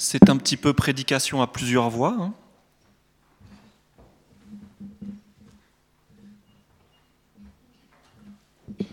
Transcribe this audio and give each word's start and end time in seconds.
C'est 0.00 0.30
un 0.30 0.36
petit 0.36 0.56
peu 0.56 0.72
prédication 0.72 1.42
à 1.42 1.48
plusieurs 1.48 1.90
voix. 1.90 2.14
hein. 2.16 2.32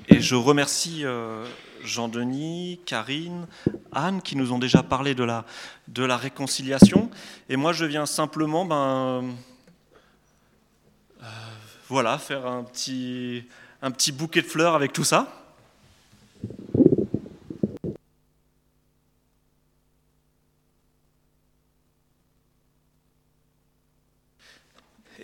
Et 0.08 0.20
je 0.20 0.34
remercie 0.34 1.06
euh, 1.06 1.46
Jean-Denis, 1.84 2.80
Karine, 2.88 3.46
Anne 3.92 4.24
qui 4.24 4.36
nous 4.36 4.52
ont 4.52 4.58
déjà 4.58 4.82
parlé 4.82 5.14
de 5.14 5.24
la, 5.24 6.18
réconciliation. 6.18 7.12
Et 7.50 7.56
moi, 7.56 7.72
je 7.72 7.86
viens 7.86 8.08
simplement 8.08 8.66
ben, 8.66 9.36
euh, 11.22 11.28
voilà, 11.88 12.18
faire 12.18 12.48
un 12.48 12.64
petit 12.64 14.12
bouquet 14.12 14.42
de 14.42 14.48
fleurs 14.48 14.74
avec 14.74 14.92
tout 14.92 15.04
ça. 15.04 15.45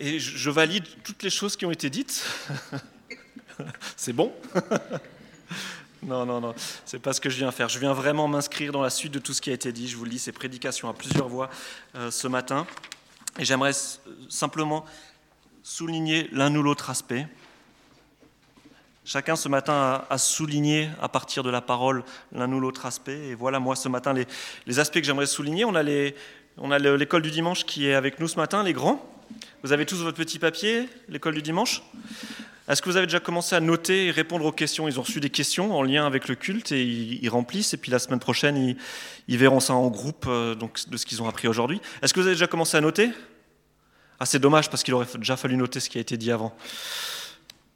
Et 0.04 0.18
je 0.18 0.50
valide 0.50 0.84
toutes 1.04 1.22
les 1.22 1.30
choses 1.30 1.56
qui 1.56 1.64
ont 1.64 1.70
été 1.70 1.88
dites. 1.88 2.26
C'est 3.96 4.12
bon? 4.12 4.32
Non, 6.04 6.26
non, 6.26 6.40
non, 6.40 6.52
c'est 6.84 6.98
pas 6.98 7.12
ce 7.12 7.20
que 7.20 7.30
je 7.30 7.36
viens 7.36 7.52
faire. 7.52 7.68
Je 7.68 7.78
viens 7.78 7.92
vraiment 7.92 8.26
m'inscrire 8.26 8.72
dans 8.72 8.82
la 8.82 8.90
suite 8.90 9.12
de 9.12 9.20
tout 9.20 9.32
ce 9.32 9.40
qui 9.40 9.50
a 9.50 9.52
été 9.52 9.70
dit. 9.70 9.86
Je 9.86 9.96
vous 9.96 10.02
le 10.02 10.10
dis, 10.10 10.18
c'est 10.18 10.32
prédication 10.32 10.88
à 10.88 10.94
plusieurs 10.94 11.28
voix 11.28 11.48
euh, 11.94 12.10
ce 12.10 12.26
matin. 12.26 12.66
Et 13.38 13.44
j'aimerais 13.44 13.70
simplement 14.28 14.84
souligner 15.62 16.28
l'un 16.32 16.52
ou 16.56 16.60
l'autre 16.64 16.90
aspect. 16.90 17.28
Chacun 19.04 19.36
ce 19.36 19.48
matin 19.48 20.02
a, 20.10 20.18
souligné 20.18 20.90
à 21.00 21.08
partir 21.08 21.44
de 21.44 21.50
la 21.50 21.60
parole 21.60 22.02
l'un 22.32 22.52
ou 22.52 22.58
l'autre 22.58 22.84
aspect. 22.84 23.28
Et 23.28 23.34
voilà, 23.36 23.60
moi 23.60 23.76
ce 23.76 23.88
matin, 23.88 24.12
les, 24.66 24.78
aspects 24.80 24.98
que 24.98 25.04
j'aimerais 25.04 25.26
souligner. 25.26 25.64
On 25.64 25.76
a 25.76 26.78
l'école 26.80 27.22
du 27.22 27.30
dimanche 27.30 27.64
qui 27.64 27.86
est 27.86 27.94
avec 27.94 28.18
nous 28.18 28.26
ce 28.26 28.38
matin, 28.38 28.64
les 28.64 28.72
grands. 28.72 29.11
Vous 29.62 29.70
avez 29.70 29.86
tous 29.86 29.98
votre 29.98 30.16
petit 30.16 30.40
papier, 30.40 30.88
l'école 31.08 31.34
du 31.34 31.42
dimanche? 31.42 31.82
Est-ce 32.68 32.82
que 32.82 32.90
vous 32.90 32.96
avez 32.96 33.06
déjà 33.06 33.20
commencé 33.20 33.54
à 33.54 33.60
noter 33.60 34.06
et 34.06 34.10
répondre 34.10 34.44
aux 34.44 34.50
questions? 34.50 34.88
Ils 34.88 34.98
ont 34.98 35.02
reçu 35.02 35.20
des 35.20 35.30
questions 35.30 35.76
en 35.76 35.84
lien 35.84 36.04
avec 36.04 36.26
le 36.26 36.34
culte 36.34 36.72
et 36.72 36.82
ils, 36.82 37.28
remplissent. 37.28 37.72
Et 37.72 37.76
puis 37.76 37.92
la 37.92 38.00
semaine 38.00 38.18
prochaine, 38.18 38.76
ils, 39.28 39.38
verront 39.38 39.60
ça 39.60 39.74
en 39.74 39.88
groupe 39.88 40.26
euh, 40.26 40.56
de 40.56 40.96
ce 40.96 41.06
qu'ils 41.06 41.22
ont 41.22 41.28
appris 41.28 41.46
aujourd'hui. 41.46 41.80
Est-ce 42.02 42.12
que 42.12 42.18
vous 42.18 42.26
avez 42.26 42.34
déjà 42.34 42.48
commencé 42.48 42.76
à 42.76 42.80
noter? 42.80 43.10
Ah, 44.18 44.26
c'est 44.26 44.40
dommage 44.40 44.68
parce 44.68 44.82
qu'il 44.82 44.94
aurait 44.94 45.06
déjà 45.16 45.36
fallu 45.36 45.56
noter 45.56 45.78
ce 45.78 45.88
qui 45.88 45.98
a 45.98 46.00
été 46.00 46.16
dit 46.16 46.32
avant. 46.32 46.56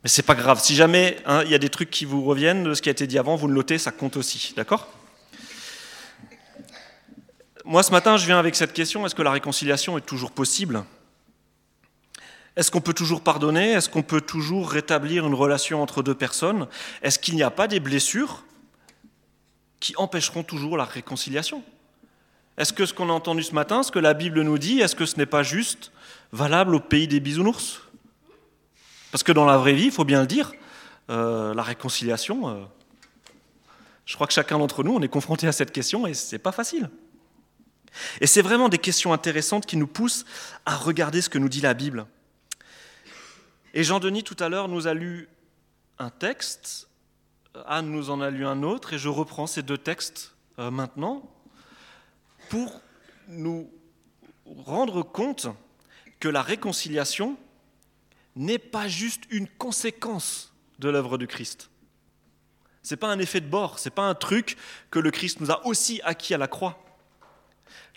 Mais 0.02 0.08
c'est 0.08 0.22
pas 0.22 0.34
grave. 0.34 0.60
Si 0.60 0.74
jamais 0.74 1.18
hein, 1.24 1.42
il 1.44 1.52
y 1.52 1.54
a 1.54 1.58
des 1.58 1.70
trucs 1.70 1.90
qui 1.90 2.04
vous 2.04 2.24
reviennent 2.24 2.64
de 2.64 2.74
ce 2.74 2.82
qui 2.82 2.88
a 2.88 2.92
été 2.92 3.06
dit 3.06 3.18
avant, 3.18 3.36
vous 3.36 3.46
le 3.46 3.54
notez, 3.54 3.78
ça 3.78 3.92
compte 3.92 4.16
aussi. 4.16 4.54
D'accord? 4.56 4.92
Moi, 7.64 7.84
ce 7.84 7.92
matin, 7.92 8.16
je 8.16 8.26
viens 8.26 8.40
avec 8.40 8.56
cette 8.56 8.72
question 8.72 9.06
est-ce 9.06 9.14
que 9.14 9.22
la 9.22 9.30
réconciliation 9.30 9.96
est 9.98 10.06
toujours 10.06 10.32
possible? 10.32 10.84
Est-ce 12.56 12.70
qu'on 12.70 12.80
peut 12.80 12.94
toujours 12.94 13.20
pardonner? 13.20 13.72
Est-ce 13.72 13.90
qu'on 13.90 14.02
peut 14.02 14.22
toujours 14.22 14.70
rétablir 14.70 15.26
une 15.26 15.34
relation 15.34 15.82
entre 15.82 16.02
deux 16.02 16.14
personnes? 16.14 16.66
Est-ce 17.02 17.18
qu'il 17.18 17.34
n'y 17.34 17.42
a 17.42 17.50
pas 17.50 17.68
des 17.68 17.80
blessures 17.80 18.44
qui 19.78 19.94
empêcheront 19.96 20.42
toujours 20.42 20.78
la 20.78 20.84
réconciliation? 20.84 21.62
Est-ce 22.56 22.72
que 22.72 22.86
ce 22.86 22.94
qu'on 22.94 23.10
a 23.10 23.12
entendu 23.12 23.42
ce 23.42 23.54
matin, 23.54 23.82
ce 23.82 23.92
que 23.92 23.98
la 23.98 24.14
Bible 24.14 24.40
nous 24.40 24.56
dit, 24.56 24.80
est-ce 24.80 24.96
que 24.96 25.04
ce 25.04 25.18
n'est 25.18 25.26
pas 25.26 25.42
juste 25.42 25.92
valable 26.32 26.74
au 26.74 26.80
pays 26.80 27.06
des 27.06 27.20
bisounours? 27.20 27.82
Parce 29.10 29.22
que 29.22 29.32
dans 29.32 29.44
la 29.44 29.58
vraie 29.58 29.74
vie, 29.74 29.86
il 29.86 29.92
faut 29.92 30.06
bien 30.06 30.22
le 30.22 30.26
dire, 30.26 30.52
euh, 31.10 31.52
la 31.52 31.62
réconciliation, 31.62 32.48
euh, 32.48 32.64
je 34.06 34.14
crois 34.14 34.26
que 34.26 34.32
chacun 34.32 34.58
d'entre 34.58 34.82
nous, 34.82 34.94
on 34.94 35.02
est 35.02 35.08
confronté 35.08 35.46
à 35.46 35.52
cette 35.52 35.72
question 35.72 36.06
et 36.06 36.14
c'est 36.14 36.38
pas 36.38 36.52
facile. 36.52 36.88
Et 38.22 38.26
c'est 38.26 38.42
vraiment 38.42 38.70
des 38.70 38.78
questions 38.78 39.12
intéressantes 39.12 39.66
qui 39.66 39.76
nous 39.76 39.86
poussent 39.86 40.24
à 40.64 40.74
regarder 40.74 41.20
ce 41.20 41.28
que 41.28 41.38
nous 41.38 41.50
dit 41.50 41.60
la 41.60 41.74
Bible. 41.74 42.06
Et 43.76 43.84
Jean-Denis, 43.84 44.24
tout 44.24 44.42
à 44.42 44.48
l'heure, 44.48 44.68
nous 44.68 44.86
a 44.86 44.94
lu 44.94 45.28
un 45.98 46.08
texte, 46.08 46.88
Anne 47.66 47.90
nous 47.90 48.08
en 48.08 48.22
a 48.22 48.30
lu 48.30 48.46
un 48.46 48.62
autre, 48.62 48.94
et 48.94 48.98
je 48.98 49.10
reprends 49.10 49.46
ces 49.46 49.62
deux 49.62 49.76
textes 49.76 50.34
euh, 50.58 50.70
maintenant 50.70 51.30
pour 52.48 52.80
nous 53.28 53.70
rendre 54.46 55.02
compte 55.02 55.48
que 56.20 56.28
la 56.28 56.40
réconciliation 56.40 57.36
n'est 58.34 58.58
pas 58.58 58.88
juste 58.88 59.24
une 59.28 59.46
conséquence 59.46 60.54
de 60.78 60.88
l'œuvre 60.88 61.18
du 61.18 61.26
Christ. 61.26 61.68
Ce 62.82 62.94
n'est 62.94 62.98
pas 62.98 63.08
un 63.08 63.18
effet 63.18 63.42
de 63.42 63.48
bord, 63.48 63.78
ce 63.78 63.90
n'est 63.90 63.94
pas 63.94 64.08
un 64.08 64.14
truc 64.14 64.56
que 64.90 64.98
le 64.98 65.10
Christ 65.10 65.38
nous 65.40 65.50
a 65.50 65.66
aussi 65.66 66.00
acquis 66.02 66.32
à 66.32 66.38
la 66.38 66.48
croix. 66.48 66.82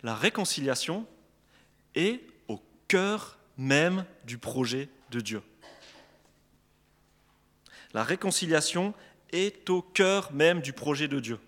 La 0.03 0.13
réconciliation 0.13 1.07
est 1.95 2.19
au 2.49 2.61
cœur 2.89 3.37
même 3.55 4.03
du 4.25 4.37
projet 4.37 4.89
de 5.11 5.21
Dieu. 5.21 5.41
La 7.93 8.03
réconciliation 8.03 8.93
est 9.31 9.69
au 9.69 9.81
cœur 9.81 10.31
même 10.31 10.61
du 10.61 10.73
projet 10.73 11.07
de 11.07 11.19
Dieu. 11.19 11.39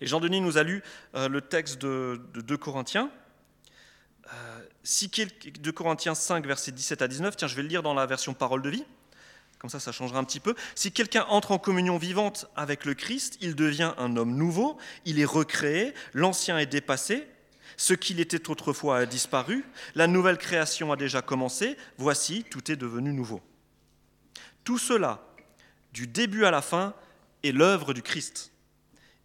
Et 0.00 0.06
Jean-Denis 0.06 0.40
nous 0.40 0.58
a 0.58 0.62
lu 0.62 0.82
euh, 1.14 1.28
le 1.28 1.40
texte 1.40 1.80
de, 1.80 2.20
de 2.34 2.40
2 2.40 2.56
Corinthiens. 2.56 3.10
Euh, 4.32 4.60
si 4.82 5.10
quel- 5.10 5.30
2 5.60 5.72
Corinthiens 5.72 6.14
5, 6.14 6.46
versets 6.46 6.72
17 6.72 7.02
à 7.02 7.08
19, 7.08 7.36
tiens, 7.36 7.48
je 7.48 7.54
vais 7.56 7.62
le 7.62 7.68
lire 7.68 7.82
dans 7.82 7.94
la 7.94 8.06
version 8.06 8.34
parole 8.34 8.62
de 8.62 8.70
vie, 8.70 8.84
comme 9.58 9.70
ça, 9.70 9.80
ça 9.80 9.92
changera 9.92 10.18
un 10.18 10.24
petit 10.24 10.40
peu. 10.40 10.54
Si 10.74 10.90
quelqu'un 10.92 11.24
entre 11.28 11.52
en 11.52 11.58
communion 11.58 11.96
vivante 11.98 12.50
avec 12.56 12.84
le 12.84 12.94
Christ, 12.94 13.38
il 13.40 13.54
devient 13.54 13.92
un 13.98 14.16
homme 14.16 14.34
nouveau, 14.34 14.76
il 15.04 15.20
est 15.20 15.24
recréé, 15.24 15.94
l'ancien 16.14 16.58
est 16.58 16.66
dépassé, 16.66 17.26
ce 17.76 17.94
qu'il 17.94 18.20
était 18.20 18.50
autrefois 18.50 18.98
a 18.98 19.06
disparu, 19.06 19.64
la 19.94 20.06
nouvelle 20.06 20.38
création 20.38 20.92
a 20.92 20.96
déjà 20.96 21.22
commencé, 21.22 21.76
voici, 21.96 22.44
tout 22.50 22.70
est 22.70 22.76
devenu 22.76 23.12
nouveau. 23.12 23.40
Tout 24.64 24.78
cela, 24.78 25.24
du 25.92 26.06
début 26.06 26.44
à 26.44 26.50
la 26.50 26.62
fin, 26.62 26.94
est 27.42 27.52
l'œuvre 27.52 27.94
du 27.94 28.02
Christ. 28.02 28.52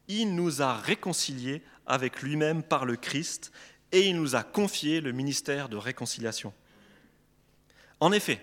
Il 0.08 0.36
nous 0.36 0.62
a 0.62 0.74
réconciliés 0.74 1.62
avec 1.86 2.22
lui-même 2.22 2.64
par 2.64 2.86
le 2.86 2.96
Christ 2.96 3.52
et 3.92 4.08
il 4.08 4.16
nous 4.16 4.36
a 4.36 4.44
confié 4.44 5.02
le 5.02 5.12
ministère 5.12 5.70
de 5.70 5.78
réconciliation. 5.78 6.54
En 8.00 8.12
effet, 8.12 8.42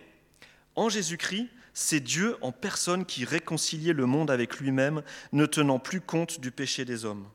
en 0.74 0.88
Jésus-Christ, 0.88 1.48
c'est 1.72 2.00
Dieu 2.00 2.36
en 2.40 2.52
personne 2.52 3.04
qui 3.04 3.24
réconciliait 3.24 3.92
le 3.92 4.06
monde 4.06 4.30
avec 4.30 4.58
lui-même, 4.58 5.02
ne 5.32 5.44
tenant 5.44 5.78
plus 5.78 6.00
compte 6.00 6.40
du 6.40 6.50
péché 6.50 6.84
des 6.84 7.04
hommes. 7.04 7.28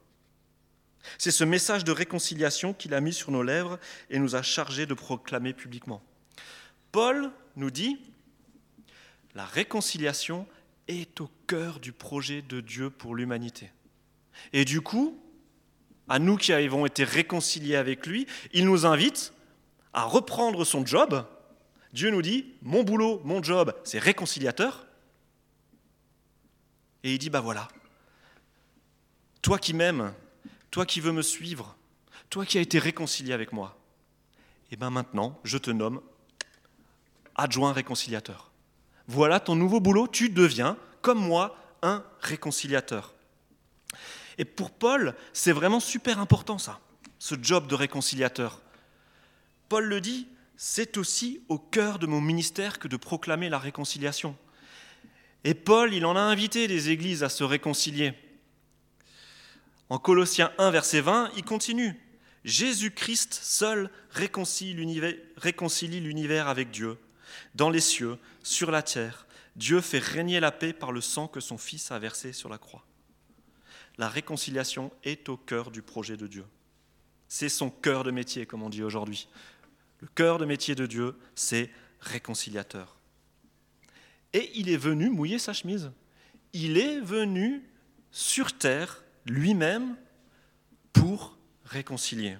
C'est 1.17 1.31
ce 1.31 1.43
message 1.43 1.83
de 1.83 1.91
réconciliation 1.91 2.73
qu'il 2.73 2.93
a 2.93 3.01
mis 3.01 3.13
sur 3.13 3.31
nos 3.31 3.43
lèvres 3.43 3.79
et 4.09 4.19
nous 4.19 4.35
a 4.35 4.41
chargés 4.41 4.85
de 4.85 4.93
proclamer 4.93 5.53
publiquement. 5.53 6.01
Paul 6.91 7.31
nous 7.55 7.71
dit, 7.71 7.99
la 9.35 9.45
réconciliation 9.45 10.47
est 10.87 11.21
au 11.21 11.29
cœur 11.47 11.79
du 11.79 11.91
projet 11.91 12.41
de 12.41 12.61
Dieu 12.61 12.89
pour 12.89 13.15
l'humanité. 13.15 13.71
Et 14.53 14.65
du 14.65 14.81
coup, 14.81 15.21
à 16.07 16.19
nous 16.19 16.37
qui 16.37 16.51
avons 16.51 16.85
été 16.85 17.03
réconciliés 17.03 17.75
avec 17.75 18.07
lui, 18.07 18.25
il 18.53 18.65
nous 18.65 18.85
invite 18.85 19.33
à 19.93 20.03
reprendre 20.03 20.65
son 20.65 20.85
job. 20.85 21.25
Dieu 21.93 22.09
nous 22.09 22.21
dit, 22.21 22.53
mon 22.61 22.83
boulot, 22.83 23.21
mon 23.23 23.43
job, 23.43 23.73
c'est 23.83 23.99
réconciliateur. 23.99 24.87
Et 27.03 27.13
il 27.13 27.19
dit, 27.19 27.29
bah 27.29 27.39
voilà, 27.39 27.67
toi 29.41 29.57
qui 29.57 29.73
m'aimes, 29.73 30.13
toi 30.71 30.85
qui 30.85 30.99
veux 30.99 31.11
me 31.11 31.21
suivre, 31.21 31.75
toi 32.29 32.45
qui 32.45 32.57
as 32.57 32.61
été 32.61 32.79
réconcilié 32.79 33.33
avec 33.33 33.53
moi, 33.53 33.77
et 34.71 34.75
bien 34.75 34.89
maintenant, 34.89 35.39
je 35.43 35.57
te 35.57 35.71
nomme 35.71 36.01
adjoint 37.35 37.71
réconciliateur. 37.71 38.48
Voilà 39.11 39.39
ton 39.39 39.55
nouveau 39.55 39.79
boulot, 39.79 40.07
tu 40.07 40.29
deviens, 40.29 40.77
comme 41.01 41.17
moi, 41.17 41.57
un 41.81 42.03
réconciliateur. 42.21 43.15
Et 44.37 44.45
pour 44.45 44.69
Paul, 44.69 45.15
c'est 45.33 45.51
vraiment 45.51 45.79
super 45.79 46.19
important 46.19 46.59
ça, 46.59 46.79
ce 47.17 47.33
job 47.41 47.65
de 47.65 47.73
réconciliateur. 47.73 48.61
Paul 49.67 49.85
le 49.85 49.99
dit, 49.99 50.27
c'est 50.57 50.95
aussi 50.95 51.41
au 51.49 51.57
cœur 51.57 51.97
de 51.97 52.05
mon 52.05 52.21
ministère 52.21 52.77
que 52.77 52.87
de 52.87 52.97
proclamer 52.97 53.49
la 53.49 53.57
réconciliation. 53.57 54.37
Et 55.43 55.55
Paul, 55.55 55.91
il 55.91 56.05
en 56.05 56.15
a 56.15 56.21
invité 56.21 56.67
des 56.67 56.91
églises 56.91 57.23
à 57.23 57.29
se 57.29 57.43
réconcilier. 57.43 58.13
En 59.89 59.97
Colossiens 59.97 60.51
1, 60.59 60.69
verset 60.69 61.01
20, 61.01 61.31
il 61.35 61.43
continue. 61.43 61.99
Jésus-Christ 62.45 63.33
seul 63.33 63.89
réconcilie 64.11 64.75
l'univers, 64.75 66.47
avec 66.47 66.69
Dieu, 66.69 66.99
dans 67.55 67.69
les 67.69 67.81
cieux, 67.81 68.17
sur 68.43 68.71
la 68.71 68.81
terre. 68.81 69.27
Dieu 69.55 69.81
fait 69.81 69.99
régner 69.99 70.39
la 70.39 70.51
paix 70.51 70.73
par 70.73 70.91
le 70.91 71.01
sang 71.01 71.27
que 71.27 71.39
son 71.39 71.57
Fils 71.57 71.91
a 71.91 71.99
versé 71.99 72.33
sur 72.33 72.49
la 72.49 72.57
croix. 72.57 72.85
La 73.97 74.07
réconciliation 74.07 74.91
est 75.03 75.27
au 75.27 75.35
cœur 75.35 75.71
du 75.71 75.81
projet 75.81 76.15
de 76.15 76.27
Dieu. 76.27 76.45
C'est 77.27 77.49
son 77.49 77.69
cœur 77.69 78.03
de 78.03 78.11
métier, 78.11 78.45
comme 78.45 78.63
on 78.63 78.69
dit 78.69 78.83
aujourd'hui. 78.83 79.27
Le 79.99 80.07
cœur 80.07 80.37
de 80.37 80.45
métier 80.45 80.75
de 80.75 80.85
Dieu, 80.85 81.15
c'est 81.35 81.69
réconciliateur. 81.99 82.95
Et 84.33 84.51
il 84.55 84.69
est 84.69 84.77
venu 84.77 85.09
mouiller 85.09 85.39
sa 85.39 85.53
chemise. 85.53 85.91
Il 86.53 86.77
est 86.77 87.01
venu 87.01 87.63
sur 88.11 88.57
terre 88.57 89.03
lui-même 89.25 89.95
pour 90.93 91.37
réconcilié. 91.65 92.37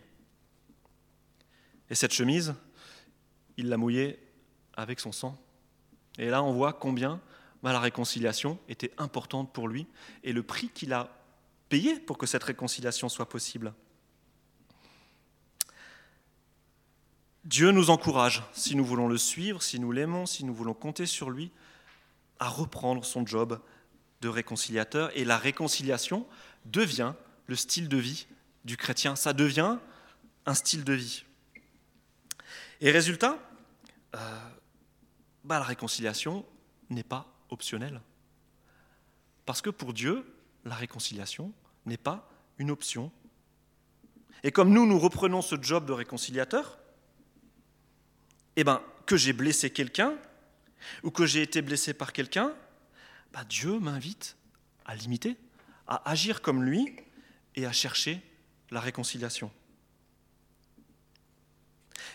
Et 1.89 1.95
cette 1.95 2.13
chemise, 2.13 2.56
il 3.57 3.69
l'a 3.69 3.77
mouillée 3.77 4.19
avec 4.79 4.99
son 4.99 5.11
sang. 5.11 5.37
Et 6.17 6.29
là, 6.29 6.43
on 6.43 6.53
voit 6.53 6.73
combien 6.73 7.21
bah, 7.61 7.73
la 7.73 7.79
réconciliation 7.79 8.57
était 8.67 8.91
importante 8.97 9.51
pour 9.53 9.67
lui 9.67 9.87
et 10.23 10.33
le 10.33 10.43
prix 10.43 10.69
qu'il 10.69 10.93
a 10.93 11.09
payé 11.67 11.99
pour 11.99 12.17
que 12.17 12.25
cette 12.25 12.43
réconciliation 12.43 13.09
soit 13.09 13.29
possible. 13.29 13.73
Dieu 17.45 17.71
nous 17.71 17.89
encourage, 17.89 18.43
si 18.53 18.75
nous 18.75 18.85
voulons 18.85 19.07
le 19.07 19.17
suivre, 19.17 19.61
si 19.61 19.79
nous 19.79 19.91
l'aimons, 19.91 20.25
si 20.25 20.45
nous 20.45 20.53
voulons 20.53 20.73
compter 20.73 21.05
sur 21.05 21.29
lui, 21.29 21.51
à 22.39 22.47
reprendre 22.47 23.03
son 23.03 23.25
job 23.25 23.59
de 24.21 24.29
réconciliateur. 24.29 25.09
Et 25.15 25.25
la 25.25 25.37
réconciliation 25.37 26.25
devient 26.65 27.13
le 27.47 27.55
style 27.55 27.89
de 27.89 27.97
vie 27.97 28.27
du 28.65 28.77
chrétien. 28.77 29.15
Ça 29.15 29.33
devient 29.33 29.77
un 30.45 30.53
style 30.53 30.83
de 30.83 30.93
vie. 30.93 31.23
Et 32.81 32.91
résultat, 32.91 33.39
euh, 34.15 34.19
bah, 35.49 35.57
la 35.57 35.65
réconciliation 35.65 36.45
n'est 36.91 37.01
pas 37.01 37.25
optionnelle. 37.49 38.01
Parce 39.47 39.63
que 39.63 39.71
pour 39.71 39.93
Dieu, 39.93 40.31
la 40.63 40.75
réconciliation 40.75 41.51
n'est 41.87 41.97
pas 41.97 42.29
une 42.59 42.69
option. 42.69 43.11
Et 44.43 44.51
comme 44.51 44.71
nous, 44.71 44.85
nous 44.85 44.99
reprenons 44.99 45.41
ce 45.41 45.55
job 45.59 45.87
de 45.87 45.91
réconciliateur, 45.91 46.77
eh 48.57 48.63
ben, 48.63 48.79
que 49.07 49.17
j'ai 49.17 49.33
blessé 49.33 49.71
quelqu'un 49.71 50.15
ou 51.01 51.09
que 51.09 51.25
j'ai 51.25 51.41
été 51.41 51.63
blessé 51.63 51.95
par 51.95 52.13
quelqu'un, 52.13 52.53
bah, 53.33 53.43
Dieu 53.43 53.79
m'invite 53.79 54.37
à 54.85 54.95
l'imiter, 54.95 55.35
à 55.87 56.07
agir 56.11 56.43
comme 56.43 56.63
lui 56.63 56.95
et 57.55 57.65
à 57.65 57.71
chercher 57.71 58.21
la 58.69 58.81
réconciliation. 58.81 59.51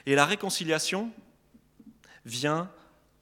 Et 0.06 0.14
la 0.14 0.25
réconciliation 0.25 1.12
vient 2.25 2.70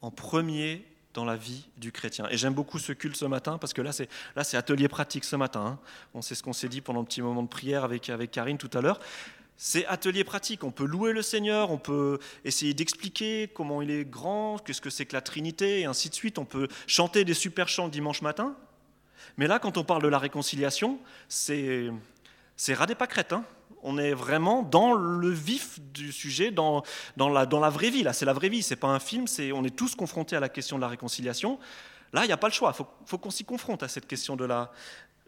en 0.03 0.11
premier 0.11 0.85
dans 1.15 1.25
la 1.25 1.37
vie 1.37 1.69
du 1.77 1.93
chrétien. 1.93 2.27
Et 2.31 2.37
j'aime 2.37 2.55
beaucoup 2.55 2.79
ce 2.79 2.93
culte 2.93 3.17
ce 3.17 3.25
matin 3.25 3.59
parce 3.59 3.73
que 3.73 3.83
là, 3.83 3.93
c'est, 3.93 4.09
là, 4.37 4.45
c'est 4.45 4.57
atelier 4.57 4.89
pratique 4.89 5.25
ce 5.25 5.37
matin. 5.37 5.61
Hein. 5.61 5.79
On 6.15 6.23
sait 6.23 6.35
ce 6.35 6.43
qu'on 6.43 6.53
s'est 6.53 6.69
dit 6.69 6.81
pendant 6.81 7.01
le 7.01 7.07
petit 7.07 7.23
moment 7.23 7.43
de 7.43 7.49
prière 7.49 7.85
avec, 7.85 8.09
avec 8.11 8.31
Karine 8.31 8.59
tout 8.59 8.71
à 8.75 8.81
l'heure. 8.81 9.01
C'est 9.57 9.87
atelier 9.87 10.25
pratique. 10.25 10.65
On 10.65 10.71
peut 10.71 10.87
louer 10.87 11.13
le 11.13 11.23
Seigneur, 11.23 11.71
on 11.71 11.79
peut 11.79 12.19
essayer 12.45 12.75
d'expliquer 12.75 13.49
comment 13.55 13.83
il 13.83 13.91
est 13.91 14.05
grand, 14.05 14.59
qu'est-ce 14.59 14.81
que 14.81 14.91
c'est 14.91 15.07
que 15.07 15.13
la 15.13 15.21
Trinité, 15.21 15.81
et 15.81 15.85
ainsi 15.85 16.09
de 16.09 16.15
suite. 16.15 16.39
On 16.39 16.45
peut 16.45 16.67
chanter 16.87 17.25
des 17.25 17.35
super 17.35 17.69
chants 17.69 17.85
le 17.85 17.91
dimanche 17.91 18.23
matin. 18.23 18.57
Mais 19.37 19.47
là, 19.47 19.59
quand 19.59 19.77
on 19.77 19.85
parle 19.85 20.03
de 20.03 20.09
la 20.09 20.19
réconciliation, 20.19 20.99
c'est, 21.29 21.91
c'est 22.57 22.75
pâquerettes. 22.97 23.35
Hein 23.35 23.45
on 23.83 23.99
est 23.99 24.15
vraiment 24.15 24.63
dans 24.63 24.95
le 24.95 25.31
vif 25.31 25.81
du 25.81 26.13
sujet, 26.13 26.51
dans, 26.51 26.83
dans, 27.17 27.29
la, 27.29 27.47
dans 27.47 27.61
la 27.61 27.71
vraie 27.71 27.91
vie. 27.91 28.03
Là, 28.03 28.13
c'est 28.13 28.25
la 28.25 28.33
vraie 28.33 28.49
vie, 28.49 28.63
c'est 28.63 28.77
pas 28.77 28.89
un 28.89 29.01
film, 29.01 29.27
on 29.55 29.65
est 29.65 29.77
tous 29.77 29.95
confrontés 29.95 30.37
à 30.37 30.41
la 30.41 30.49
question 30.49 30.77
de 30.77 30.83
la 30.83 30.89
réconciliation. 30.89 31.59
Là, 32.13 32.25
il 32.25 32.27
n'y 32.27 32.33
a 32.33 32.37
pas 32.37 32.49
le 32.49 32.53
choix, 32.53 32.75
il 32.79 32.85
faut, 33.07 33.19
qu'on 33.19 33.31
s'y 33.31 33.45
confronte 33.45 33.83
à 33.83 33.89
cette 33.89 34.07
question 34.07 34.37
de 34.37 34.45
la, 34.45 34.71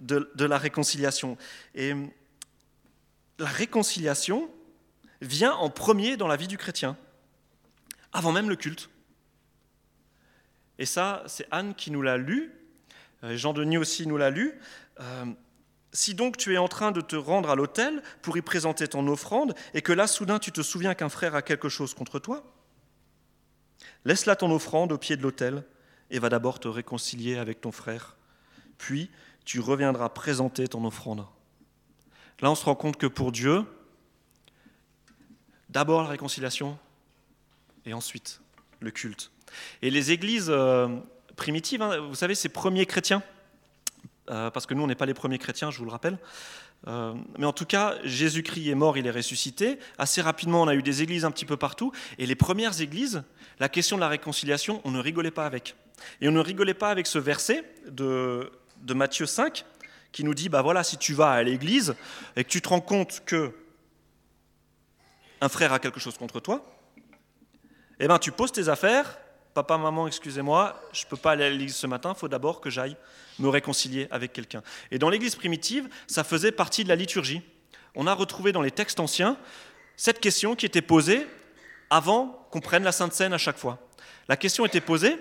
de, 0.00 0.30
de 0.34 0.44
la 0.44 0.58
réconciliation. 0.58 1.36
Et 1.74 1.94
la 3.38 3.46
réconciliation 3.46 4.50
vient 5.20 5.54
en 5.54 5.70
premier 5.70 6.16
dans 6.16 6.28
la 6.28 6.36
vie 6.36 6.48
du 6.48 6.58
chrétien, 6.58 6.96
avant 8.12 8.32
même 8.32 8.48
le 8.48 8.56
culte. 8.56 8.90
Et 10.78 10.86
ça, 10.86 11.22
c'est 11.26 11.46
Anne 11.50 11.74
qui 11.74 11.90
nous 11.90 12.02
l'a 12.02 12.16
lu, 12.16 12.52
euh, 13.24 13.36
Jean 13.36 13.52
Denis 13.52 13.78
aussi 13.78 14.06
nous 14.06 14.16
l'a 14.16 14.30
lu. 14.30 14.58
Euh, 15.00 15.24
si 15.94 16.14
donc 16.14 16.36
tu 16.36 16.52
es 16.52 16.58
en 16.58 16.68
train 16.68 16.90
de 16.90 17.00
te 17.00 17.16
rendre 17.16 17.48
à 17.48 17.54
l'autel 17.54 18.02
pour 18.20 18.36
y 18.36 18.42
présenter 18.42 18.88
ton 18.88 19.06
offrande, 19.06 19.54
et 19.72 19.80
que 19.80 19.92
là 19.92 20.06
soudain 20.06 20.38
tu 20.38 20.52
te 20.52 20.60
souviens 20.60 20.94
qu'un 20.94 21.08
frère 21.08 21.34
a 21.34 21.40
quelque 21.40 21.68
chose 21.68 21.94
contre 21.94 22.18
toi, 22.18 22.42
laisse 24.04 24.26
là 24.26 24.36
ton 24.36 24.50
offrande 24.50 24.92
au 24.92 24.98
pied 24.98 25.16
de 25.16 25.22
l'autel 25.22 25.64
et 26.10 26.18
va 26.18 26.28
d'abord 26.28 26.58
te 26.58 26.68
réconcilier 26.68 27.38
avec 27.38 27.60
ton 27.60 27.72
frère. 27.72 28.16
Puis 28.76 29.08
tu 29.44 29.60
reviendras 29.60 30.08
présenter 30.08 30.66
ton 30.68 30.84
offrande. 30.84 31.24
Là 32.40 32.50
on 32.50 32.54
se 32.56 32.64
rend 32.64 32.74
compte 32.74 32.96
que 32.96 33.06
pour 33.06 33.30
Dieu, 33.30 33.64
d'abord 35.68 36.02
la 36.02 36.08
réconciliation 36.08 36.76
et 37.86 37.94
ensuite 37.94 38.40
le 38.80 38.90
culte. 38.90 39.30
Et 39.80 39.90
les 39.90 40.10
églises 40.10 40.50
euh, 40.50 40.88
primitives, 41.36 41.82
hein, 41.82 42.00
vous 42.00 42.16
savez, 42.16 42.34
ces 42.34 42.48
premiers 42.48 42.86
chrétiens, 42.86 43.22
euh, 44.30 44.50
parce 44.50 44.66
que 44.66 44.74
nous, 44.74 44.82
on 44.82 44.86
n'est 44.86 44.94
pas 44.94 45.06
les 45.06 45.14
premiers 45.14 45.38
chrétiens, 45.38 45.70
je 45.70 45.78
vous 45.78 45.84
le 45.84 45.90
rappelle. 45.90 46.18
Euh, 46.86 47.14
mais 47.38 47.46
en 47.46 47.52
tout 47.52 47.64
cas, 47.64 47.94
Jésus-Christ 48.04 48.68
est 48.68 48.74
mort, 48.74 48.98
il 48.98 49.06
est 49.06 49.10
ressuscité. 49.10 49.78
Assez 49.98 50.20
rapidement, 50.20 50.62
on 50.62 50.68
a 50.68 50.74
eu 50.74 50.82
des 50.82 51.02
églises 51.02 51.24
un 51.24 51.30
petit 51.30 51.46
peu 51.46 51.56
partout. 51.56 51.92
Et 52.18 52.26
les 52.26 52.34
premières 52.34 52.80
églises, 52.80 53.22
la 53.58 53.68
question 53.68 53.96
de 53.96 54.00
la 54.00 54.08
réconciliation, 54.08 54.80
on 54.84 54.90
ne 54.90 55.00
rigolait 55.00 55.30
pas 55.30 55.46
avec. 55.46 55.76
Et 56.20 56.28
on 56.28 56.32
ne 56.32 56.40
rigolait 56.40 56.74
pas 56.74 56.90
avec 56.90 57.06
ce 57.06 57.18
verset 57.18 57.64
de, 57.88 58.50
Matthieu 58.94 59.26
5 59.26 59.64
qui 60.12 60.24
nous 60.24 60.34
dit, 60.34 60.48
bah 60.48 60.62
voilà, 60.62 60.84
si 60.84 60.96
tu 60.96 61.12
vas 61.12 61.30
à 61.30 61.42
l'église 61.42 61.94
et 62.36 62.44
que 62.44 62.48
tu 62.48 62.62
te 62.62 62.68
rends 62.68 62.80
compte 62.80 63.22
que 63.26 63.52
un 65.40 65.48
frère 65.48 65.72
a 65.72 65.78
quelque 65.78 65.98
chose 65.98 66.16
contre 66.16 66.38
toi, 66.40 66.64
eh 67.98 68.06
ben 68.06 68.18
tu 68.18 68.30
poses 68.30 68.52
tes 68.52 68.68
affaires 68.68 69.18
Papa, 69.54 69.78
maman, 69.78 70.08
excusez-moi, 70.08 70.80
je 70.92 71.04
ne 71.04 71.08
peux 71.08 71.16
pas 71.16 71.32
aller 71.32 71.44
à 71.44 71.50
l'église 71.50 71.76
ce 71.76 71.86
matin, 71.86 72.12
il 72.16 72.18
faut 72.18 72.26
d'abord 72.26 72.60
que 72.60 72.70
j'aille 72.70 72.96
me 73.38 73.48
réconcilier 73.48 74.08
avec 74.10 74.32
quelqu'un. 74.32 74.62
Et 74.90 74.98
dans 74.98 75.10
l'église 75.10 75.34
primitive, 75.34 75.88
ça 76.06 76.24
faisait 76.24 76.52
partie 76.52 76.84
de 76.84 76.88
la 76.88 76.96
liturgie. 76.96 77.42
On 77.94 78.06
a 78.06 78.14
retrouvé 78.14 78.52
dans 78.52 78.62
les 78.62 78.70
textes 78.70 79.00
anciens 79.00 79.38
cette 79.96 80.20
question 80.20 80.56
qui 80.56 80.66
était 80.66 80.82
posée 80.82 81.26
avant 81.90 82.46
qu'on 82.50 82.60
prenne 82.60 82.82
la 82.82 82.92
Sainte 82.92 83.12
Seine 83.12 83.32
à 83.32 83.38
chaque 83.38 83.58
fois. 83.58 83.78
La 84.28 84.36
question 84.36 84.64
était 84.66 84.80
posée 84.80 85.18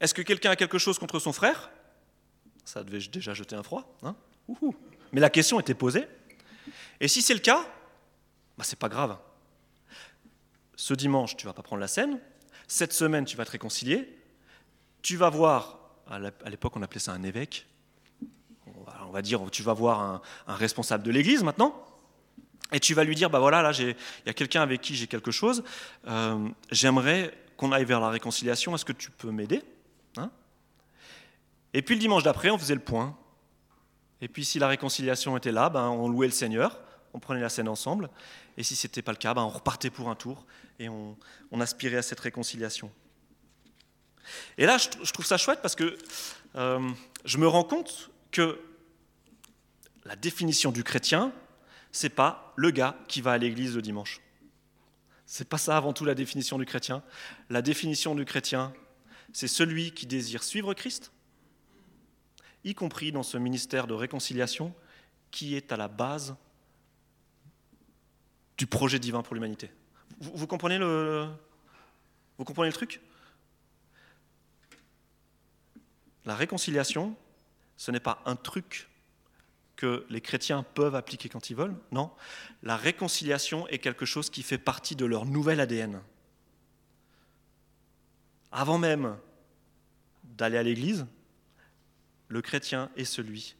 est-ce 0.00 0.14
que 0.14 0.22
quelqu'un 0.22 0.50
a 0.50 0.56
quelque 0.56 0.78
chose 0.78 0.98
contre 0.98 1.18
son 1.18 1.32
frère? 1.32 1.70
Ça 2.64 2.84
devait 2.84 3.00
déjà 3.08 3.34
jeter 3.34 3.56
un 3.56 3.62
froid. 3.62 3.96
Hein? 4.02 4.14
Mais 5.12 5.20
la 5.20 5.30
question 5.30 5.58
était 5.58 5.74
posée. 5.74 6.06
Et 7.00 7.08
si 7.08 7.22
c'est 7.22 7.34
le 7.34 7.40
cas, 7.40 7.64
bah, 8.56 8.64
c'est 8.64 8.78
pas 8.78 8.88
grave. 8.88 9.16
Ce 10.76 10.94
dimanche, 10.94 11.36
tu 11.36 11.46
vas 11.46 11.52
pas 11.52 11.62
prendre 11.62 11.80
la 11.80 11.88
scène, 11.88 12.20
cette 12.68 12.92
semaine, 12.92 13.24
tu 13.24 13.36
vas 13.36 13.44
te 13.44 13.50
réconcilier. 13.50 14.16
Tu 15.02 15.16
vas 15.16 15.30
voir, 15.30 15.77
à 16.08 16.50
l'époque, 16.50 16.76
on 16.76 16.82
appelait 16.82 17.00
ça 17.00 17.12
un 17.12 17.22
évêque. 17.22 17.66
On 19.06 19.10
va 19.10 19.22
dire, 19.22 19.40
tu 19.50 19.62
vas 19.62 19.72
voir 19.72 20.00
un, 20.46 20.54
responsable 20.54 21.04
de 21.04 21.10
l'église 21.10 21.42
maintenant. 21.42 21.84
Et 22.72 22.80
tu 22.80 22.92
vas 22.94 23.04
lui 23.04 23.14
dire, 23.14 23.30
bah 23.30 23.38
voilà, 23.38 23.62
là, 23.62 23.72
il 23.78 23.96
y 24.26 24.28
a 24.28 24.34
quelqu'un 24.34 24.60
avec 24.60 24.82
qui 24.82 24.94
j'ai 24.94 25.06
quelque 25.06 25.30
chose. 25.30 25.64
Euh, 26.06 26.48
j'aimerais 26.70 27.32
qu'on 27.56 27.72
aille 27.72 27.84
vers 27.84 28.00
la 28.00 28.10
réconciliation. 28.10 28.74
Est-ce 28.74 28.84
que 28.84 28.92
tu 28.92 29.10
peux 29.10 29.30
m'aider 29.30 29.62
hein? 30.16 30.30
Et 31.72 31.82
puis 31.82 31.94
le 31.94 32.00
dimanche 32.00 32.22
d'après, 32.22 32.50
on 32.50 32.58
faisait 32.58 32.74
le 32.74 32.80
point. 32.80 33.16
Et 34.20 34.28
puis 34.28 34.44
si 34.44 34.58
la 34.58 34.68
réconciliation 34.68 35.36
était 35.36 35.52
là, 35.52 35.68
ben, 35.68 35.88
on 35.88 36.08
louait 36.08 36.26
le 36.26 36.32
Seigneur, 36.32 36.78
on 37.14 37.20
prenait 37.20 37.40
la 37.40 37.48
scène 37.48 37.68
ensemble. 37.68 38.10
Et 38.56 38.62
si 38.62 38.74
ce 38.74 38.86
n'était 38.86 39.02
pas 39.02 39.12
le 39.12 39.18
cas, 39.18 39.34
ben, 39.34 39.42
on 39.42 39.48
repartait 39.48 39.90
pour 39.90 40.08
un 40.08 40.14
tour 40.14 40.44
et 40.78 40.88
on, 40.88 41.16
aspirait 41.60 41.98
à 41.98 42.02
cette 42.02 42.20
réconciliation. 42.20 42.90
Et 44.56 44.66
là, 44.66 44.78
je, 44.78 45.12
trouve 45.12 45.26
ça 45.26 45.36
chouette 45.36 45.60
parce 45.62 45.74
que 45.74 45.96
euh, 46.56 46.90
je 47.24 47.38
me 47.38 47.46
rends 47.46 47.64
compte 47.64 48.10
que 48.30 48.60
la 50.04 50.16
définition 50.16 50.72
du 50.72 50.82
chrétien, 50.82 51.32
c'est 51.92 52.08
pas 52.08 52.52
le 52.56 52.70
gars 52.70 52.96
qui 53.08 53.20
va 53.20 53.32
à 53.32 53.38
l'église 53.38 53.76
le 53.76 53.82
dimanche. 53.82 54.20
C'est 55.26 55.48
pas 55.48 55.58
ça 55.58 55.76
avant 55.76 55.92
tout 55.92 56.04
la 56.06 56.14
définition 56.14 56.58
du 56.58 56.64
chrétien. 56.64 57.02
La 57.50 57.60
définition 57.60 58.14
du 58.14 58.24
chrétien, 58.24 58.72
c'est 59.32 59.48
celui 59.48 59.92
qui 59.92 60.06
désire 60.06 60.42
suivre 60.42 60.72
Christ, 60.72 61.12
y 62.64 62.74
compris 62.74 63.12
dans 63.12 63.22
ce 63.22 63.36
ministère 63.36 63.86
de 63.86 63.94
réconciliation 63.94 64.74
qui 65.30 65.54
est 65.54 65.70
à 65.72 65.76
la 65.76 65.88
base 65.88 66.34
du 68.56 68.66
projet 68.66 68.98
divin 68.98 69.22
pour 69.22 69.34
l'humanité. 69.34 69.70
Vous, 70.20 70.46
comprenez 70.46 70.78
le, 70.78 71.28
vous 72.38 72.44
comprenez 72.44 72.68
le 72.68 72.74
truc? 72.74 73.00
La 76.24 76.34
réconciliation, 76.34 77.16
ce 77.76 77.90
n'est 77.90 78.00
pas 78.00 78.22
un 78.26 78.36
truc 78.36 78.88
que 79.76 80.04
les 80.10 80.20
chrétiens 80.20 80.64
peuvent 80.74 80.96
appliquer 80.96 81.28
quand 81.28 81.50
ils 81.50 81.56
veulent, 81.56 81.76
non. 81.92 82.10
La 82.62 82.76
réconciliation 82.76 83.68
est 83.68 83.78
quelque 83.78 84.04
chose 84.04 84.28
qui 84.28 84.42
fait 84.42 84.58
partie 84.58 84.96
de 84.96 85.04
leur 85.04 85.24
nouvel 85.24 85.60
ADN. 85.60 86.02
Avant 88.50 88.78
même 88.78 89.16
d'aller 90.24 90.58
à 90.58 90.62
l'église, 90.62 91.06
le 92.26 92.42
chrétien 92.42 92.90
est 92.96 93.04
celui 93.04 93.54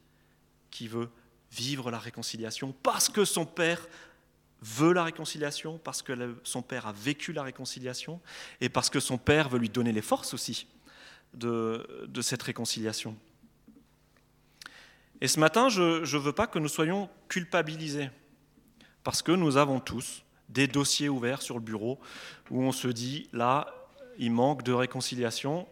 qui 0.71 0.89
veut 0.89 1.09
vivre 1.53 1.91
la 1.91 1.99
réconciliation 1.99 2.75
parce 2.83 3.09
que 3.09 3.25
son 3.25 3.47
Père 3.47 3.87
veut 4.61 4.93
la 4.93 5.05
réconciliation, 5.05 5.79
parce 5.79 6.03
que 6.03 6.37
son 6.43 6.63
père 6.63 6.87
a 6.87 6.93
vécu 6.93 7.33
la 7.33 7.45
réconciliation, 7.45 8.21
et 8.61 8.69
parce 8.69 8.91
que 8.91 8.99
son 8.99 9.17
père 9.17 9.49
veut 9.49 9.59
lui 9.59 9.69
donner 9.69 9.93
les 9.93 10.03
forces 10.03 10.35
aussi 10.35 10.67
de, 11.35 12.21
cette 12.21 12.43
réconciliation. 12.43 13.17
Et 15.21 15.29
ce 15.29 15.41
matin, 15.41 15.69
je 15.69 16.01
ne 16.01 16.19
veux 16.19 16.33
pas 16.33 16.47
que 16.47 16.59
nous 16.59 16.69
soyons 16.69 17.09
culpabilisés, 17.29 18.11
parce 19.05 19.23
que 19.23 19.33
nous 19.33 19.57
avons 19.57 19.81
tous 19.81 20.23
des 20.49 20.67
dossiers 20.67 21.09
ouverts 21.09 21.43
sur 21.43 21.57
le 21.57 21.61
bureau 21.61 21.99
où 22.51 22.63
on 22.63 22.73
se 22.73 22.89
dit, 22.89 23.29
là, 23.33 23.67
il 24.19 24.33
manque 24.33 24.63
de 24.63 24.73
réconciliation. 24.73 25.67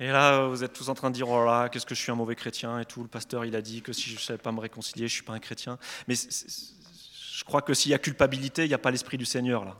Et 0.00 0.08
là, 0.08 0.46
vous 0.46 0.64
êtes 0.64 0.72
tous 0.72 0.88
en 0.88 0.94
train 0.94 1.10
de 1.10 1.14
dire, 1.14 1.28
oh 1.28 1.44
là, 1.44 1.68
qu'est-ce 1.68 1.86
que 1.86 1.94
je 1.94 2.00
suis 2.00 2.10
un 2.10 2.16
mauvais 2.16 2.34
chrétien 2.34 2.78
et 2.78 2.84
tout. 2.84 3.02
Le 3.02 3.08
pasteur, 3.08 3.44
il 3.44 3.54
a 3.56 3.62
dit 3.62 3.82
que 3.82 3.92
si 3.92 4.10
je 4.10 4.14
ne 4.14 4.20
savais 4.20 4.38
pas 4.38 4.52
me 4.52 4.60
réconcilier, 4.60 5.08
je 5.08 5.12
ne 5.12 5.16
suis 5.16 5.22
pas 5.22 5.34
un 5.34 5.38
chrétien. 5.38 5.78
Mais 6.08 6.14
je 6.14 7.44
crois 7.44 7.62
que 7.62 7.74
s'il 7.74 7.90
y 7.90 7.94
a 7.94 7.98
culpabilité, 7.98 8.64
il 8.64 8.68
n'y 8.68 8.74
a 8.74 8.78
pas 8.78 8.90
l'Esprit 8.90 9.18
du 9.18 9.24
Seigneur 9.24 9.64
là. 9.64 9.76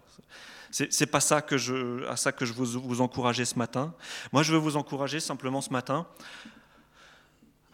C'est 0.73 1.07
pas 1.07 1.21
ça 1.21 1.43
que 1.43 1.59
je, 1.59 2.07
à 2.07 2.17
ça 2.17 2.33
que 2.33 2.47
je 2.47 2.55
veux 2.55 2.65
vous 2.65 3.03
encourager 3.03 3.45
ce 3.45 3.59
matin. 3.59 3.95
Moi, 4.33 4.43
je 4.43 4.53
veux 4.53 4.59
vous 4.59 4.79
encourager 4.79 5.21
simplement 5.21 5.61
ce 5.61 5.71
matin 5.71 6.07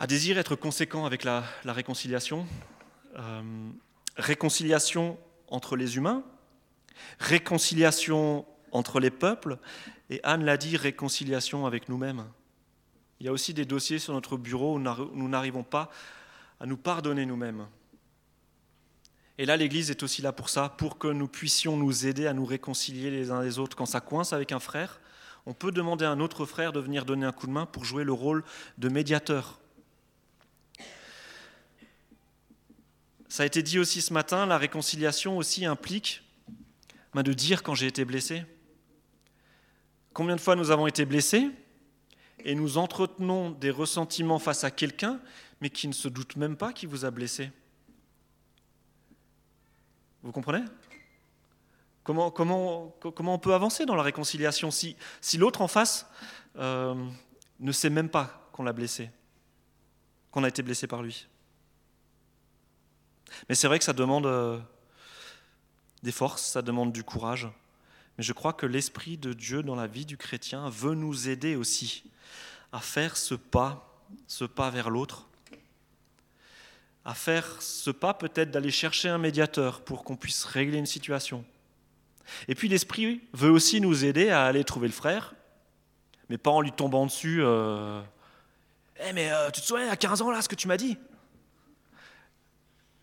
à 0.00 0.08
désirer 0.08 0.40
être 0.40 0.56
conséquent 0.56 1.06
avec 1.06 1.22
la, 1.22 1.44
réconciliation. 1.64 2.44
Euh, 3.16 3.70
réconciliation 4.16 5.16
entre 5.46 5.76
les 5.76 5.96
humains, 5.96 6.24
réconciliation 7.20 8.44
entre 8.72 8.98
les 8.98 9.10
peuples, 9.10 9.58
et 10.10 10.20
Anne 10.24 10.44
l'a 10.44 10.56
dit, 10.56 10.76
réconciliation 10.76 11.66
avec 11.66 11.88
nous-mêmes. 11.88 12.26
Il 13.20 13.26
y 13.26 13.28
a 13.28 13.32
aussi 13.32 13.54
des 13.54 13.64
dossiers 13.64 14.00
sur 14.00 14.12
notre 14.12 14.36
bureau 14.36 14.76
où 14.76 14.78
nous 14.78 15.28
n'arrivons 15.28 15.62
pas 15.62 15.90
à 16.60 16.66
nous 16.66 16.76
pardonner 16.76 17.26
nous-mêmes. 17.26 17.66
Et 19.38 19.46
là, 19.46 19.56
l'Église 19.56 19.90
est 19.90 20.02
aussi 20.02 20.20
là 20.20 20.32
pour 20.32 20.48
ça, 20.48 20.68
pour 20.68 20.98
que 20.98 21.06
nous 21.06 21.28
puissions 21.28 21.76
nous 21.76 22.06
aider 22.06 22.26
à 22.26 22.32
nous 22.32 22.44
réconcilier 22.44 23.10
les 23.10 23.30
uns 23.30 23.40
les 23.40 23.60
autres. 23.60 23.76
Quand 23.76 23.86
ça 23.86 24.00
coince 24.00 24.32
avec 24.32 24.50
un 24.50 24.58
frère, 24.58 25.00
on 25.46 25.54
peut 25.54 25.70
demander 25.70 26.04
à 26.04 26.10
un 26.10 26.18
autre 26.18 26.44
frère 26.44 26.72
de 26.72 26.80
venir 26.80 27.04
donner 27.04 27.24
un 27.24 27.32
coup 27.32 27.46
de 27.46 27.52
main 27.52 27.64
pour 27.64 27.84
jouer 27.84 28.02
le 28.02 28.12
rôle 28.12 28.42
de 28.78 28.88
médiateur. 28.88 29.60
Ça 33.28 33.44
a 33.44 33.46
été 33.46 33.62
dit 33.62 33.78
aussi 33.78 34.02
ce 34.02 34.12
matin, 34.12 34.44
la 34.44 34.58
réconciliation 34.58 35.36
aussi 35.38 35.64
implique 35.64 36.22
ben, 37.14 37.22
de 37.22 37.32
dire 37.32 37.62
quand 37.62 37.76
j'ai 37.76 37.86
été 37.86 38.04
blessé. 38.04 38.42
Combien 40.14 40.34
de 40.34 40.40
fois 40.40 40.56
nous 40.56 40.72
avons 40.72 40.88
été 40.88 41.04
blessés 41.04 41.48
et 42.44 42.56
nous 42.56 42.76
entretenons 42.76 43.50
des 43.50 43.70
ressentiments 43.70 44.40
face 44.40 44.64
à 44.64 44.72
quelqu'un, 44.72 45.20
mais 45.60 45.70
qui 45.70 45.86
ne 45.86 45.92
se 45.92 46.08
doute 46.08 46.34
même 46.34 46.56
pas 46.56 46.72
qu'il 46.72 46.88
vous 46.88 47.04
a 47.04 47.12
blessé? 47.12 47.50
Vous 50.28 50.32
comprenez? 50.32 50.62
Comment, 52.04 52.30
comment, 52.30 52.94
comment 53.00 53.32
on 53.32 53.38
peut 53.38 53.54
avancer 53.54 53.86
dans 53.86 53.94
la 53.94 54.02
réconciliation 54.02 54.70
si, 54.70 54.94
si 55.22 55.38
l'autre 55.38 55.62
en 55.62 55.68
face 55.68 56.06
euh, 56.56 56.94
ne 57.60 57.72
sait 57.72 57.88
même 57.88 58.10
pas 58.10 58.50
qu'on 58.52 58.62
l'a 58.62 58.74
blessé, 58.74 59.10
qu'on 60.30 60.44
a 60.44 60.48
été 60.48 60.62
blessé 60.62 60.86
par 60.86 61.02
lui? 61.02 61.28
Mais 63.48 63.54
c'est 63.54 63.68
vrai 63.68 63.78
que 63.78 63.86
ça 63.86 63.94
demande 63.94 64.26
euh, 64.26 64.60
des 66.02 66.12
forces, 66.12 66.44
ça 66.44 66.60
demande 66.60 66.92
du 66.92 67.04
courage. 67.04 67.48
Mais 68.18 68.24
je 68.24 68.34
crois 68.34 68.52
que 68.52 68.66
l'Esprit 68.66 69.16
de 69.16 69.32
Dieu 69.32 69.62
dans 69.62 69.76
la 69.76 69.86
vie 69.86 70.04
du 70.04 70.18
chrétien 70.18 70.68
veut 70.68 70.94
nous 70.94 71.30
aider 71.30 71.56
aussi 71.56 72.04
à 72.70 72.80
faire 72.80 73.16
ce 73.16 73.34
pas, 73.34 74.04
ce 74.26 74.44
pas 74.44 74.68
vers 74.68 74.90
l'autre, 74.90 75.27
à 77.08 77.14
faire 77.14 77.62
ce 77.62 77.90
pas 77.90 78.12
peut-être 78.12 78.50
d'aller 78.50 78.70
chercher 78.70 79.08
un 79.08 79.16
médiateur 79.16 79.80
pour 79.80 80.04
qu'on 80.04 80.14
puisse 80.14 80.44
régler 80.44 80.76
une 80.76 80.84
situation. 80.84 81.42
Et 82.48 82.54
puis 82.54 82.68
l'Esprit 82.68 83.22
veut 83.32 83.50
aussi 83.50 83.80
nous 83.80 84.04
aider 84.04 84.28
à 84.28 84.44
aller 84.44 84.62
trouver 84.62 84.88
le 84.88 84.92
frère, 84.92 85.34
mais 86.28 86.36
pas 86.36 86.50
en 86.50 86.60
lui 86.60 86.70
tombant 86.70 87.06
dessus. 87.06 87.42
Euh, 87.42 88.02
eh 89.02 89.14
mais 89.14 89.32
euh, 89.32 89.50
tu 89.50 89.62
te 89.62 89.66
souviens, 89.66 89.88
à 89.88 89.96
15 89.96 90.20
ans, 90.20 90.30
là, 90.30 90.42
ce 90.42 90.50
que 90.50 90.54
tu 90.54 90.68
m'as 90.68 90.76
dit? 90.76 90.98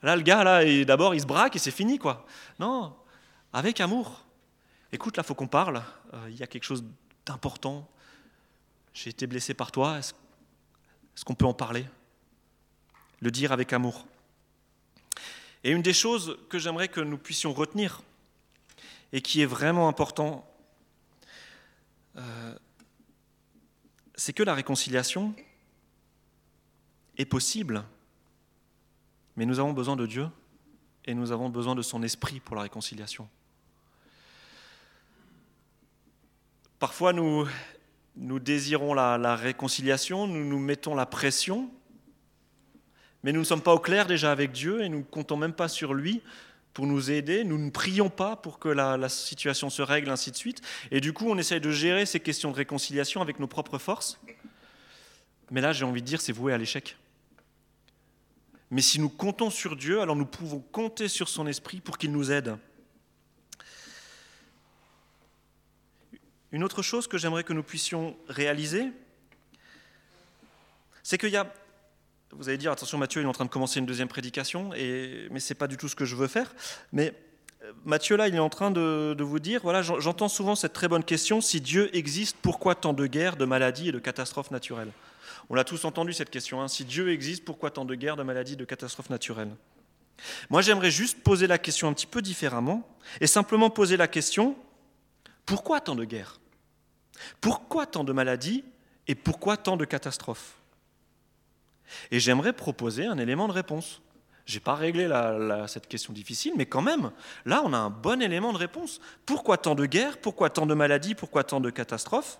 Là, 0.03 0.15
le 0.15 0.21
gars, 0.21 0.43
là, 0.43 0.85
d'abord, 0.85 1.15
il 1.15 1.21
se 1.21 1.25
braque 1.25 1.55
et 1.55 1.59
c'est 1.59 1.71
fini, 1.71 1.97
quoi. 1.97 2.27
Non, 2.59 2.95
avec 3.53 3.81
amour. 3.81 4.23
Écoute, 4.91 5.17
là, 5.17 5.23
faut 5.23 5.33
qu'on 5.33 5.47
parle. 5.47 5.81
Euh, 6.13 6.27
il 6.29 6.35
y 6.35 6.43
a 6.43 6.47
quelque 6.47 6.65
chose 6.65 6.85
d'important. 7.25 7.89
J'ai 8.93 9.09
été 9.09 9.25
blessé 9.25 9.55
par 9.55 9.71
toi. 9.71 9.97
Est-ce 9.97 10.13
qu'on 11.25 11.33
peut 11.33 11.47
en 11.47 11.55
parler? 11.55 11.87
Le 13.25 13.31
dire 13.31 13.51
avec 13.51 13.73
amour. 13.73 14.05
Et 15.63 15.71
une 15.71 15.81
des 15.81 15.93
choses 15.93 16.37
que 16.47 16.59
j'aimerais 16.59 16.89
que 16.89 17.01
nous 17.01 17.17
puissions 17.17 17.53
retenir, 17.53 18.03
et 19.11 19.19
qui 19.19 19.41
est 19.41 19.47
vraiment 19.47 19.87
important, 19.87 20.47
euh, 22.17 22.55
c'est 24.13 24.31
que 24.31 24.43
la 24.43 24.53
réconciliation 24.53 25.33
est 27.17 27.25
possible, 27.25 27.83
mais 29.35 29.47
nous 29.47 29.59
avons 29.59 29.73
besoin 29.73 29.95
de 29.95 30.05
Dieu 30.05 30.29
et 31.05 31.15
nous 31.15 31.31
avons 31.31 31.49
besoin 31.49 31.73
de 31.73 31.81
son 31.81 32.03
esprit 32.03 32.39
pour 32.39 32.55
la 32.55 32.61
réconciliation. 32.61 33.27
Parfois, 36.77 37.11
nous, 37.11 37.47
désirons 38.15 38.93
la, 38.93 39.17
la 39.17 39.35
réconciliation, 39.35 40.27
nous 40.27 40.45
nous 40.45 40.59
mettons 40.59 40.93
la 40.93 41.07
pression, 41.07 41.71
mais 43.25 43.33
nous 43.33 43.39
ne 43.39 43.45
sommes 43.45 43.63
pas 43.63 43.73
au 43.73 43.79
clair 43.79 44.05
déjà 44.05 44.31
avec 44.31 44.51
Dieu 44.51 44.83
et 44.83 44.87
nous 44.87 44.99
ne 44.99 45.03
comptons 45.03 45.35
même 45.35 45.53
pas 45.53 45.67
sur 45.67 45.95
lui 45.95 46.21
pour 46.75 46.85
nous 46.85 47.09
aider. 47.09 47.43
Nous 47.43 47.57
ne 47.57 47.71
prions 47.71 48.11
pas 48.11 48.35
pour 48.35 48.59
que 48.59 48.69
la, 48.69 49.09
situation 49.09 49.71
se 49.71 49.81
règle, 49.81 50.11
ainsi 50.11 50.29
de 50.29 50.35
suite. 50.35 50.61
Et 50.91 51.01
du 51.01 51.11
coup, 51.11 51.25
on 51.27 51.35
essaye 51.39 51.59
de 51.59 51.71
gérer 51.71 52.05
ces 52.05 52.19
questions 52.19 52.51
de 52.51 52.55
réconciliation 52.55 53.23
avec 53.23 53.39
nos 53.39 53.47
propres 53.47 53.79
forces. 53.79 54.21
Mais 55.49 55.59
là, 55.59 55.73
j'ai 55.73 55.85
envie 55.85 56.03
de 56.03 56.05
dire, 56.05 56.21
c'est 56.21 56.33
voué 56.33 56.53
à 56.53 56.59
l'échec. 56.59 56.97
Mais 58.69 58.83
si 58.83 58.99
nous 58.99 59.09
comptons 59.09 59.49
sur 59.49 59.75
Dieu, 59.75 60.01
alors 60.01 60.15
nous 60.15 60.27
pouvons 60.27 60.59
compter 60.59 61.07
sur 61.07 61.27
son 61.27 61.47
esprit 61.47 61.81
pour 61.81 61.97
qu'il 61.97 62.11
nous 62.11 62.31
aide. 62.31 62.55
Une 66.51 66.63
autre 66.63 66.83
chose 66.83 67.07
que 67.07 67.17
j'aimerais 67.17 67.43
que 67.43 67.53
nous 67.53 67.63
puissions 67.63 68.15
réaliser, 68.27 68.91
c'est 71.01 71.17
qu'il 71.17 71.31
y 71.31 71.37
a 71.37 71.51
vous 72.37 72.49
allez 72.49 72.57
dire, 72.57 72.71
attention 72.71 72.97
Mathieu, 72.97 73.21
il 73.21 73.25
est 73.25 73.27
en 73.27 73.33
train 73.33 73.45
de 73.45 73.49
commencer 73.49 73.79
une 73.79 73.85
deuxième 73.85 74.07
prédication, 74.07 74.73
et, 74.73 75.27
mais 75.31 75.39
ce 75.39 75.53
n'est 75.53 75.57
pas 75.57 75.67
du 75.67 75.77
tout 75.77 75.87
ce 75.87 75.95
que 75.95 76.05
je 76.05 76.15
veux 76.15 76.27
faire. 76.27 76.53
Mais 76.91 77.13
euh, 77.63 77.71
Mathieu, 77.85 78.15
là, 78.15 78.27
il 78.27 78.35
est 78.35 78.39
en 78.39 78.49
train 78.49 78.71
de, 78.71 79.15
vous 79.19 79.39
dire, 79.39 79.61
voilà, 79.63 79.81
j'entends 79.81 80.27
souvent 80.27 80.55
cette 80.55 80.73
très 80.73 80.87
bonne 80.87 81.03
question, 81.03 81.41
si 81.41 81.61
Dieu 81.61 81.95
existe, 81.95 82.37
pourquoi 82.41 82.75
tant 82.75 82.93
de 82.93 83.05
guerres, 83.05 83.37
de 83.37 83.45
maladies 83.45 83.89
et 83.89 83.91
de 83.91 83.99
catastrophes 83.99 84.51
naturelles? 84.51 84.91
On 85.49 85.55
l'a 85.55 85.63
tous 85.63 85.85
entendu 85.85 86.13
cette 86.13 86.29
question, 86.29 86.61
hein. 86.61 86.67
si 86.67 86.85
Dieu 86.85 87.11
existe, 87.11 87.45
pourquoi 87.45 87.71
tant 87.71 87.85
de 87.85 87.95
guerres, 87.95 88.17
de 88.17 88.23
maladies, 88.23 88.55
de 88.55 88.65
catastrophes 88.65 89.09
naturelles? 89.09 89.55
Moi, 90.49 90.61
j'aimerais 90.61 90.91
juste 90.91 91.21
poser 91.21 91.45
la 91.45 91.57
question 91.57 91.87
un 91.87 91.93
petit 91.93 92.07
peu 92.07 92.21
différemment, 92.21 92.87
et 93.21 93.27
simplement 93.27 93.69
poser 93.69 93.97
la 93.97 94.07
question, 94.07 94.55
pourquoi 95.45 95.81
tant 95.81 95.95
de 95.95 96.05
guerres? 96.05 96.39
Pourquoi 97.41 97.85
tant 97.85 98.03
de 98.03 98.11
maladies 98.11 98.63
et 99.07 99.15
pourquoi 99.15 99.57
tant 99.57 99.77
de 99.77 99.85
catastrophes? 99.85 100.55
Et 102.11 102.19
j'aimerais 102.19 102.53
proposer 102.53 103.05
un 103.05 103.17
élément 103.17 103.47
de 103.47 103.53
réponse. 103.53 104.01
Je 104.45 104.55
n'ai 104.55 104.59
pas 104.59 104.75
réglé 104.75 105.09
cette 105.67 105.87
question 105.87 106.13
difficile, 106.13 106.53
mais 106.55 106.67
quand 106.67 106.81
même, 106.83 107.11
là, 107.45 107.63
on 107.65 107.73
a 107.73 107.77
un 107.77 107.89
bon 107.89 108.21
élément 108.21 108.53
de 108.53 108.57
réponse. 108.57 109.01
Pourquoi 109.25 109.57
tant 109.57 109.73
de 109.73 109.87
guerres? 109.87 110.19
Pourquoi 110.19 110.51
tant 110.51 110.67
de 110.67 110.73
maladies? 110.75 111.15
Pourquoi 111.15 111.43
tant 111.43 111.59
de 111.59 111.71
catastrophes? 111.71 112.39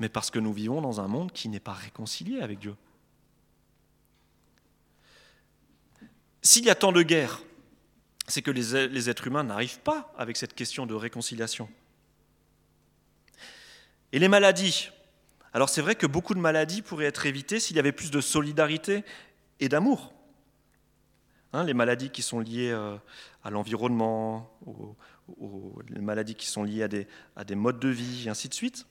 Mais 0.00 0.10
parce 0.10 0.30
que 0.30 0.38
nous 0.38 0.52
vivons 0.52 0.82
dans 0.82 1.00
un 1.00 1.08
monde 1.08 1.32
qui 1.32 1.48
n'est 1.48 1.60
pas 1.60 1.72
réconcilié 1.72 2.40
avec 2.40 2.58
Dieu. 2.58 2.74
S'il 6.42 6.66
y 6.66 6.70
a 6.70 6.74
tant 6.74 6.92
de 6.92 7.02
guerres, 7.02 7.40
c'est 8.28 8.42
que 8.42 8.50
les, 8.50 8.88
les 8.88 9.08
êtres 9.08 9.26
humains 9.26 9.44
n'arrivent 9.44 9.80
pas 9.80 10.12
avec 10.18 10.36
cette 10.36 10.54
question 10.54 10.84
de 10.84 10.94
réconciliation. 10.94 11.70
Et 14.12 14.18
les 14.18 14.28
maladies, 14.28 14.90
alors 15.54 15.68
c'est 15.68 15.80
vrai 15.80 15.94
que 15.94 16.06
beaucoup 16.06 16.34
de 16.34 16.40
maladies 16.40 16.82
pourraient 16.82 17.06
être 17.06 17.26
évitées 17.26 17.60
s'il 17.60 17.76
y 17.76 17.78
avait 17.78 17.92
plus 17.92 18.10
de 18.10 18.20
solidarité 18.20 19.04
et 19.60 19.68
d'amour. 19.68 20.12
Hein, 21.52 21.62
les 21.62 21.74
maladies 21.74 22.10
qui 22.10 22.22
sont 22.22 22.40
liées 22.40 22.72
euh, 22.72 22.96
à 23.44 23.50
l'environnement, 23.50 24.50
les 25.88 26.00
maladies 26.00 26.34
qui 26.34 26.48
sont 26.48 26.64
liées 26.64 26.82
à 26.82 26.88
des, 26.88 27.06
à 27.36 27.44
des, 27.44 27.54
modes 27.54 27.78
de 27.78 27.88
vie, 27.88 28.24
et 28.26 28.28
ainsi 28.28 28.48
de 28.48 28.54
suite. 28.54 28.86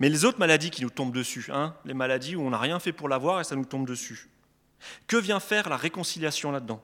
Mais 0.00 0.08
les 0.08 0.24
autres 0.24 0.38
maladies 0.38 0.70
qui 0.70 0.82
nous 0.82 0.90
tombent 0.90 1.12
dessus, 1.12 1.50
hein, 1.52 1.76
les 1.84 1.92
maladies 1.92 2.34
où 2.34 2.40
on 2.40 2.50
n'a 2.50 2.58
rien 2.58 2.80
fait 2.80 2.92
pour 2.92 3.10
l'avoir 3.10 3.38
et 3.38 3.44
ça 3.44 3.54
nous 3.54 3.66
tombe 3.66 3.86
dessus, 3.86 4.30
que 5.06 5.18
vient 5.18 5.38
faire 5.38 5.68
la 5.68 5.76
réconciliation 5.76 6.50
là-dedans? 6.50 6.82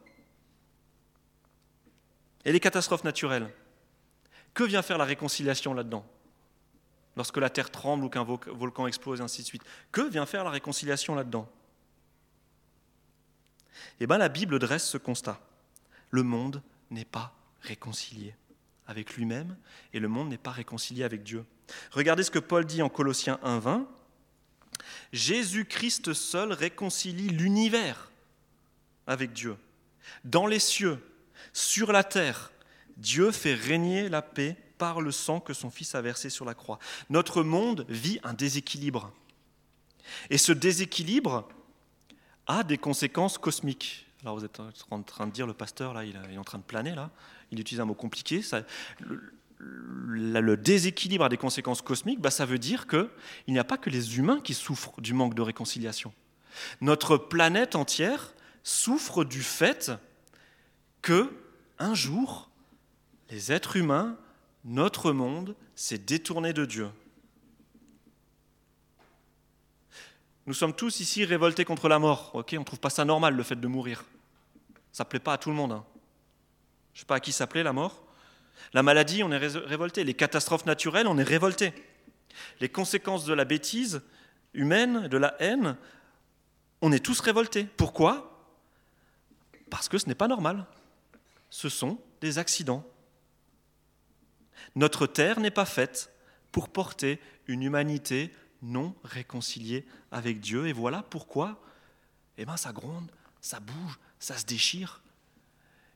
Et 2.45 2.53
les 2.53 2.61
catastrophes 2.61 3.05
naturelles, 3.05 3.49
que 4.53 4.63
vient 4.63 4.83
faire 4.83 4.99
la 4.99 5.07
réconciliation 5.07 5.73
là-dedans? 5.73 6.05
Lorsque 7.17 7.37
la 7.37 7.51
terre 7.51 7.71
tremble 7.71 8.05
ou 8.05 8.09
qu'un 8.09 8.25
volcan 8.25 8.87
explose, 8.87 9.21
et 9.21 9.23
ainsi 9.23 9.43
de 9.43 9.47
suite. 9.47 9.63
Que 9.93 10.09
vient 10.09 10.27
faire 10.27 10.45
la 10.45 10.51
réconciliation 10.51 11.15
là-dedans? 11.15 11.49
Eh 14.01 14.07
bien, 14.07 14.19
la 14.19 14.29
Bible 14.29 14.59
dresse 14.59 14.89
ce 14.89 14.99
constat. 14.99 15.41
Le 16.11 16.23
monde 16.23 16.63
n'est 16.91 17.05
pas 17.05 17.35
réconcilié 17.61 18.35
avec 18.87 19.15
lui-même 19.15 19.57
et 19.93 20.01
le 20.01 20.09
monde 20.09 20.29
n'est 20.29 20.39
pas 20.39 20.51
réconcilié 20.51 21.05
avec 21.05 21.23
Dieu. 21.23 21.45
Regardez 21.93 22.23
ce 22.23 22.31
que 22.31 22.39
Paul 22.39 22.65
dit 22.65 22.83
en 22.83 22.89
Colossiens 22.89 23.39
1.20. 23.43 23.87
Jésus-Christ 25.13 26.13
seul 26.13 26.53
réconcilie 26.53 27.29
l'univers 27.29 28.11
avec 29.07 29.33
Dieu. 29.33 29.57
Dans 30.25 30.47
les 30.47 30.59
cieux, 30.59 31.03
sur 31.53 31.93
la 31.93 32.05
terre, 32.05 32.51
Dieu 32.97 33.31
fait 33.31 33.55
régner 33.55 34.09
la 34.09 34.23
paix 34.23 34.57
par 34.79 35.01
le 35.01 35.13
sang 35.13 35.41
que 35.41 35.53
son 35.53 35.71
Fils 35.71 35.95
a 35.95 36.03
versé 36.03 36.31
sur 36.31 36.45
la 36.45 36.55
croix. 36.55 36.79
Notre 37.11 37.43
monde 37.43 37.87
vit 37.89 38.21
un 38.23 38.35
déséquilibre. 38.35 39.13
Et 40.31 40.39
ce 40.39 40.53
déséquilibre 40.53 41.49
a 42.47 42.63
des 42.63 42.79
conséquences 42.79 43.39
cosmiques. 43.39 44.07
Alors 44.23 44.39
vous 44.39 44.45
êtes 44.45 44.61
en 44.91 45.03
train 45.03 45.27
de 45.27 45.33
dire, 45.33 45.47
le 45.47 45.55
pasteur, 45.55 45.93
là, 45.93 46.05
il 46.05 46.17
est 46.17 46.39
en 46.39 46.45
train 46.45 46.59
de 46.59 46.65
planer, 46.65 46.95
là. 46.95 47.11
Il 47.51 47.61
utilise 47.61 47.81
un 47.81 47.85
mot 47.85 47.95
compliqué. 47.95 48.43
Le, 49.59 50.57
déséquilibre 50.57 51.25
a 51.25 51.29
des 51.29 51.37
conséquences 51.37 51.83
cosmiques. 51.83 52.21
Bah, 52.21 52.31
ça 52.31 52.47
veut 52.47 52.59
dire 52.59 52.87
qu'il 52.87 53.09
n'y 53.49 53.59
a 53.59 53.65
pas 53.65 53.79
que 53.79 53.91
les 53.91 54.19
humains 54.19 54.41
qui 54.41 54.55
souffrent 54.55 55.01
du 55.01 55.15
manque 55.15 55.35
de 55.35 55.43
réconciliation. 55.43 56.13
Notre 56.81 57.17
planète 57.17 57.77
entière 57.77 58.35
souffre 58.63 59.25
du 59.25 59.43
fait 59.43 59.93
que, 61.03 61.31
un 61.79 61.95
jour, 61.95 62.51
les 63.31 63.53
êtres 63.53 63.77
humains, 63.77 64.17
notre 64.65 65.13
monde, 65.13 65.55
s'est 65.75 65.99
détourné 65.99 66.53
de 66.53 66.65
Dieu. 66.65 66.91
Nous 70.47 70.55
sommes 70.55 70.75
tous 70.75 71.01
ici 71.01 71.25
révoltés 71.25 71.65
contre 71.65 71.89
la 71.89 71.99
mort. 71.99 72.31
Ok, 72.35 72.55
on 72.57 72.61
ne 72.61 72.65
trouve 72.65 72.81
pas 72.81 72.91
ça 72.91 73.05
normal 73.05 73.35
le 73.35 73.43
fait 73.43 73.57
de 73.57 73.67
mourir. 73.67 74.05
Ça 74.93 75.05
ne 75.05 75.09
plaît 75.09 75.19
pas 75.19 75.35
à 75.35 75.39
tout 75.39 75.49
le 75.49 75.57
monde. 75.57 75.73
Hein. 75.73 75.85
Je 76.93 76.99
ne 76.99 77.01
sais 77.01 77.07
pas 77.07 77.17
à 77.17 77.21
qui 77.21 77.33
ça 77.33 77.47
plaît 77.47 77.63
la 77.63 77.73
mort. 77.73 78.03
La 78.73 78.83
maladie, 78.83 79.23
on 79.23 79.33
est 79.33 79.39
révolté. 79.39 80.05
Les 80.05 80.15
catastrophes 80.15 80.67
naturelles, 80.67 81.07
on 81.07 81.19
est 81.19 81.25
révolté. 81.25 81.73
Les 82.61 82.69
conséquences 82.69 83.25
de 83.25 83.35
la 83.35 83.45
bêtise 83.45 84.03
humaine, 84.53 85.09
de 85.09 85.17
la 85.17 85.35
haine, 85.41 85.77
on 86.81 86.93
est 86.93 87.05
tous 87.05 87.21
révoltés. 87.21 87.65
Pourquoi? 87.65 88.47
Parce 89.71 89.89
que 89.89 89.99
ce 89.99 90.07
n'est 90.07 90.15
pas 90.15 90.29
normal. 90.29 90.67
Ce 91.51 91.69
sont 91.69 91.99
des 92.21 92.39
accidents. 92.39 92.85
Notre 94.75 95.07
terre 95.07 95.41
n'est 95.41 95.51
pas 95.51 95.65
faite 95.65 96.11
pour 96.53 96.69
porter 96.69 97.21
une 97.47 97.63
humanité 97.63 98.33
non 98.63 98.95
réconciliée 99.05 99.85
avec 100.11 100.41
Dieu. 100.41 100.67
Et 100.67 100.73
voilà 100.73 101.03
pourquoi 101.03 101.61
eh 102.39 102.45
ben, 102.45 102.57
ça 102.57 102.73
gronde, 102.73 103.11
ça 103.41 103.61
bouge, 103.61 103.99
ça 104.19 104.37
se 104.37 104.47
déchire. 104.47 105.03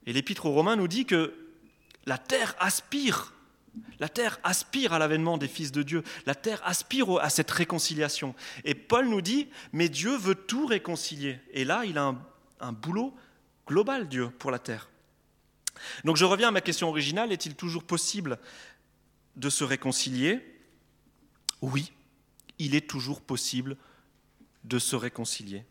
Et 0.06 0.12
l'Épître 0.12 0.46
aux 0.46 0.52
Romains 0.52 0.76
nous 0.76 0.88
dit 0.88 1.04
que 1.04 1.34
la 2.06 2.18
terre 2.18 2.54
aspire, 2.60 3.34
la 3.98 4.08
terre 4.08 4.38
aspire 4.44 4.92
à 4.92 4.98
l'avènement 4.98 5.38
des 5.38 5.48
fils 5.48 5.72
de 5.72 5.82
Dieu, 5.82 6.02
la 6.26 6.34
terre 6.34 6.60
aspire 6.64 7.18
à 7.18 7.30
cette 7.30 7.50
réconciliation. 7.50 8.34
Et 8.64 8.74
Paul 8.74 9.08
nous 9.08 9.20
dit, 9.20 9.48
mais 9.72 9.88
Dieu 9.88 10.16
veut 10.16 10.34
tout 10.34 10.66
réconcilier. 10.66 11.40
Et 11.52 11.64
là, 11.64 11.84
il 11.84 11.98
a 11.98 12.04
un, 12.04 12.22
un 12.60 12.72
boulot 12.72 13.14
global, 13.66 14.08
Dieu, 14.08 14.30
pour 14.30 14.50
la 14.50 14.58
terre. 14.58 14.88
Donc 16.04 16.16
je 16.16 16.24
reviens 16.24 16.48
à 16.48 16.50
ma 16.52 16.60
question 16.60 16.88
originale, 16.88 17.32
est-il 17.32 17.54
toujours 17.54 17.84
possible 17.84 18.38
de 19.36 19.50
se 19.50 19.64
réconcilier? 19.64 20.40
Oui, 21.62 21.92
il 22.58 22.74
est 22.74 22.88
toujours 22.88 23.20
possible 23.20 23.76
de 24.64 24.78
se 24.78 24.96
réconcilier. 24.96 25.64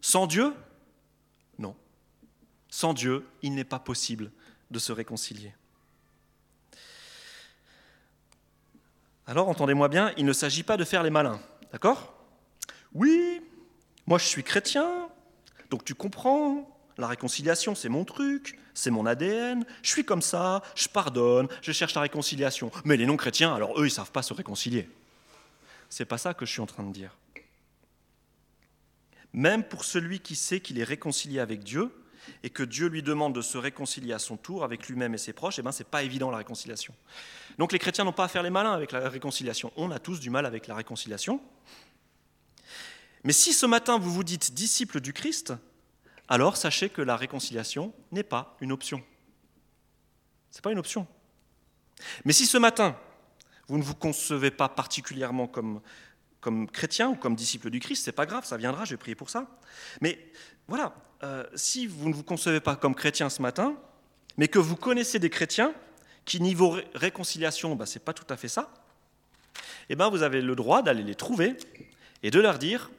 Sans 0.00 0.26
Dieu? 0.26 0.54
Non. 1.58 1.76
Sans 2.68 2.94
Dieu, 2.94 3.26
il 3.42 3.54
n'est 3.54 3.64
pas 3.64 3.78
possible 3.78 4.30
de 4.70 4.78
se 4.78 4.92
réconcilier. 4.92 5.54
Alors, 9.26 9.48
entendez-moi 9.48 9.88
bien, 9.88 10.12
il 10.16 10.24
ne 10.24 10.32
s'agit 10.32 10.64
pas 10.64 10.76
de 10.76 10.84
faire 10.84 11.02
les 11.02 11.10
malins, 11.10 11.40
d'accord? 11.72 12.14
Oui, 12.92 13.40
moi 14.06 14.18
je 14.18 14.26
suis 14.26 14.42
chrétien, 14.42 15.08
donc 15.70 15.84
tu 15.84 15.94
comprends, 15.94 16.79
la 16.98 17.06
réconciliation, 17.06 17.74
c'est 17.74 17.88
mon 17.88 18.04
truc, 18.04 18.58
c'est 18.74 18.90
mon 18.90 19.06
ADN, 19.06 19.64
je 19.82 19.88
suis 19.88 20.04
comme 20.04 20.22
ça, 20.22 20.62
je 20.74 20.88
pardonne, 20.88 21.48
je 21.62 21.72
cherche 21.72 21.94
la 21.94 22.02
réconciliation. 22.02 22.70
Mais 22.84 22.96
les 22.96 23.06
non-chrétiens, 23.06 23.54
alors 23.54 23.78
eux, 23.78 23.82
ils 23.82 23.84
ne 23.84 23.88
savent 23.88 24.12
pas 24.12 24.22
se 24.22 24.34
réconcilier. 24.34 24.88
C'est 25.88 26.04
pas 26.04 26.18
ça 26.18 26.34
que 26.34 26.46
je 26.46 26.52
suis 26.52 26.60
en 26.60 26.66
train 26.66 26.84
de 26.84 26.92
dire. 26.92 27.16
Même 29.32 29.62
pour 29.64 29.84
celui 29.84 30.20
qui 30.20 30.34
sait 30.36 30.60
qu'il 30.60 30.78
est 30.78 30.84
réconcilié 30.84 31.40
avec 31.40 31.62
Dieu 31.62 31.90
et 32.42 32.50
que 32.50 32.62
Dieu 32.62 32.88
lui 32.88 33.02
demande 33.02 33.34
de 33.34 33.42
se 33.42 33.58
réconcilier 33.58 34.12
à 34.12 34.18
son 34.18 34.36
tour 34.36 34.64
avec 34.64 34.88
lui-même 34.88 35.14
et 35.14 35.18
ses 35.18 35.32
proches, 35.32 35.58
eh 35.58 35.62
ben 35.62 35.72
c'est 35.72 35.86
pas 35.86 36.02
évident 36.02 36.30
la 36.30 36.38
réconciliation. 36.38 36.94
Donc 37.58 37.72
les 37.72 37.78
chrétiens 37.78 38.04
n'ont 38.04 38.12
pas 38.12 38.24
à 38.24 38.28
faire 38.28 38.42
les 38.42 38.50
malins 38.50 38.72
avec 38.72 38.92
la 38.92 39.08
réconciliation. 39.08 39.72
On 39.76 39.90
a 39.90 39.98
tous 39.98 40.20
du 40.20 40.30
mal 40.30 40.46
avec 40.46 40.66
la 40.66 40.74
réconciliation. 40.74 41.40
Mais 43.24 43.32
si 43.32 43.52
ce 43.52 43.66
matin 43.66 43.98
vous 43.98 44.12
vous 44.12 44.24
dites 44.24 44.54
disciple 44.54 45.00
du 45.00 45.12
Christ, 45.12 45.52
alors 46.30 46.56
sachez 46.56 46.88
que 46.88 47.02
la 47.02 47.16
réconciliation 47.16 47.92
n'est 48.12 48.22
pas 48.22 48.56
une 48.60 48.70
option. 48.70 49.02
Ce 50.50 50.58
n'est 50.58 50.62
pas 50.62 50.70
une 50.70 50.78
option. 50.78 51.06
Mais 52.24 52.32
si 52.32 52.46
ce 52.46 52.56
matin, 52.56 52.96
vous 53.68 53.78
ne 53.78 53.82
vous 53.82 53.96
concevez 53.96 54.52
pas 54.52 54.68
particulièrement 54.68 55.48
comme, 55.48 55.80
comme 56.40 56.70
chrétien 56.70 57.10
ou 57.10 57.16
comme 57.16 57.34
disciple 57.34 57.68
du 57.68 57.80
Christ, 57.80 58.04
c'est 58.04 58.12
pas 58.12 58.26
grave, 58.26 58.44
ça 58.44 58.56
viendra, 58.56 58.84
je 58.84 58.94
vais 58.94 59.14
pour 59.16 59.28
ça. 59.28 59.46
Mais 60.00 60.32
voilà, 60.68 60.94
euh, 61.24 61.44
si 61.56 61.88
vous 61.88 62.08
ne 62.08 62.14
vous 62.14 62.22
concevez 62.22 62.60
pas 62.60 62.76
comme 62.76 62.94
chrétien 62.94 63.28
ce 63.28 63.42
matin, 63.42 63.76
mais 64.36 64.46
que 64.46 64.60
vous 64.60 64.76
connaissez 64.76 65.18
des 65.18 65.30
chrétiens 65.30 65.74
qui, 66.24 66.40
niveau 66.40 66.76
réconciliation, 66.94 67.74
bah, 67.74 67.86
ce 67.86 67.98
n'est 67.98 68.04
pas 68.04 68.14
tout 68.14 68.32
à 68.32 68.36
fait 68.36 68.48
ça, 68.48 68.72
eh 69.88 69.96
ben, 69.96 70.08
vous 70.08 70.22
avez 70.22 70.40
le 70.40 70.54
droit 70.54 70.82
d'aller 70.82 71.02
les 71.02 71.16
trouver 71.16 71.56
et 72.22 72.30
de 72.30 72.40
leur 72.40 72.58
dire 72.58 72.90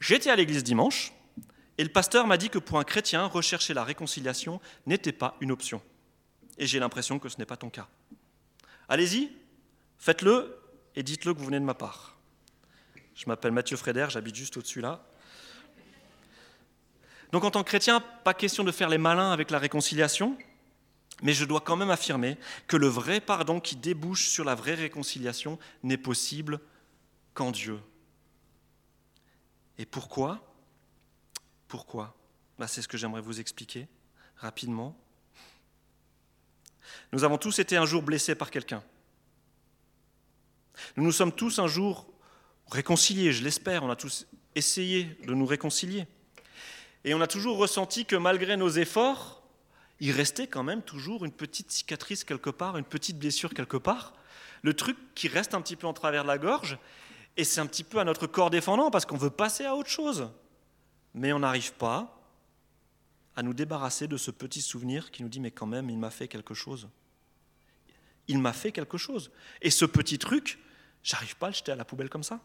J'étais 0.00 0.30
à 0.30 0.36
l'église 0.36 0.64
dimanche, 0.64 1.12
et 1.78 1.84
le 1.84 1.90
pasteur 1.90 2.26
m'a 2.26 2.36
dit 2.36 2.50
que 2.50 2.58
pour 2.58 2.80
un 2.80 2.84
chrétien, 2.84 3.26
rechercher 3.26 3.72
la 3.72 3.84
réconciliation 3.84 4.60
n'était 4.86 5.12
pas 5.12 5.36
une 5.40 5.52
option. 5.52 5.80
Et 6.58 6.66
j'ai 6.66 6.80
l'impression 6.80 7.20
que 7.20 7.28
ce 7.28 7.38
n'est 7.38 7.46
pas 7.46 7.56
ton 7.56 7.70
cas. 7.70 7.86
Allez-y, 8.88 9.30
faites-le 9.96 10.58
et 10.96 11.04
dites-le 11.04 11.32
que 11.32 11.38
vous 11.38 11.44
venez 11.44 11.60
de 11.60 11.64
ma 11.64 11.74
part. 11.74 12.16
Je 13.14 13.26
m'appelle 13.26 13.52
Mathieu 13.52 13.76
Frédère, 13.76 14.10
j'habite 14.10 14.34
juste 14.34 14.56
au-dessus 14.56 14.80
là. 14.80 15.04
Donc 17.30 17.44
en 17.44 17.50
tant 17.52 17.62
que 17.62 17.68
chrétien, 17.68 18.00
pas 18.24 18.34
question 18.34 18.64
de 18.64 18.72
faire 18.72 18.88
les 18.88 18.98
malins 18.98 19.30
avec 19.30 19.50
la 19.52 19.58
réconciliation, 19.58 20.36
mais 21.22 21.32
je 21.32 21.44
dois 21.44 21.60
quand 21.60 21.76
même 21.76 21.90
affirmer 21.90 22.38
que 22.66 22.76
le 22.76 22.88
vrai 22.88 23.20
pardon 23.20 23.60
qui 23.60 23.76
débouche 23.76 24.28
sur 24.28 24.44
la 24.44 24.56
vraie 24.56 24.74
réconciliation 24.74 25.58
n'est 25.84 25.96
possible 25.96 26.58
qu'en 27.34 27.52
Dieu. 27.52 27.78
Et 29.78 29.86
pourquoi? 29.86 30.47
Pourquoi? 31.68 32.16
Bah, 32.58 32.66
C'est 32.66 32.82
ce 32.82 32.88
que 32.88 32.96
j'aimerais 32.96 33.20
vous 33.20 33.40
expliquer 33.40 33.86
rapidement. 34.36 34.96
Nous 37.12 37.24
avons 37.24 37.38
tous 37.38 37.58
été 37.58 37.76
un 37.76 37.86
jour 37.86 38.02
blessés 38.02 38.34
par 38.34 38.50
quelqu'un. 38.50 38.82
Nous 40.96 41.04
nous 41.04 41.12
sommes 41.12 41.32
tous 41.32 41.58
un 41.58 41.66
jour 41.66 42.06
réconciliés, 42.70 43.32
je 43.32 43.42
l'espère, 43.42 43.82
on 43.82 43.90
a 43.90 43.96
tous 43.96 44.26
essayé 44.54 45.16
de 45.26 45.34
nous 45.34 45.46
réconcilier. 45.46 46.06
Et 47.04 47.14
on 47.14 47.20
a 47.20 47.26
toujours 47.26 47.58
ressenti 47.58 48.04
que 48.04 48.16
malgré 48.16 48.56
nos 48.56 48.70
efforts, 48.70 49.42
il 50.00 50.12
restait 50.12 50.46
quand 50.46 50.62
même 50.62 50.82
toujours 50.82 51.24
une 51.24 51.32
petite 51.32 51.70
cicatrice 51.70 52.24
quelque 52.24 52.50
part, 52.50 52.76
une 52.76 52.84
petite 52.84 53.18
blessure 53.18 53.54
quelque 53.54 53.76
part. 53.76 54.14
Le 54.62 54.74
truc 54.74 54.96
qui 55.14 55.28
reste 55.28 55.54
un 55.54 55.60
petit 55.60 55.76
peu 55.76 55.86
en 55.86 55.92
travers 55.92 56.22
de 56.22 56.28
la 56.28 56.38
gorge, 56.38 56.78
et 57.36 57.44
c'est 57.44 57.60
un 57.60 57.66
petit 57.66 57.84
peu 57.84 57.98
à 57.98 58.04
notre 58.04 58.26
corps 58.26 58.50
défendant 58.50 58.90
parce 58.90 59.06
qu'on 59.06 59.16
veut 59.16 59.30
passer 59.30 59.64
à 59.64 59.74
autre 59.74 59.90
chose 59.90 60.30
mais 61.14 61.32
on 61.32 61.40
n'arrive 61.40 61.72
pas 61.74 62.14
à 63.36 63.42
nous 63.42 63.54
débarrasser 63.54 64.08
de 64.08 64.16
ce 64.16 64.30
petit 64.30 64.60
souvenir 64.60 65.10
qui 65.10 65.22
nous 65.22 65.28
dit 65.28 65.40
mais 65.40 65.50
quand 65.50 65.66
même 65.66 65.90
il 65.90 65.98
m'a 65.98 66.10
fait 66.10 66.28
quelque 66.28 66.54
chose. 66.54 66.88
Il 68.26 68.38
m'a 68.38 68.52
fait 68.52 68.72
quelque 68.72 68.98
chose. 68.98 69.30
Et 69.62 69.70
ce 69.70 69.84
petit 69.84 70.18
truc, 70.18 70.58
j'arrive 71.02 71.36
pas 71.36 71.46
à 71.46 71.50
le 71.50 71.54
jeter 71.54 71.72
à 71.72 71.76
la 71.76 71.84
poubelle 71.84 72.10
comme 72.10 72.22
ça. 72.22 72.40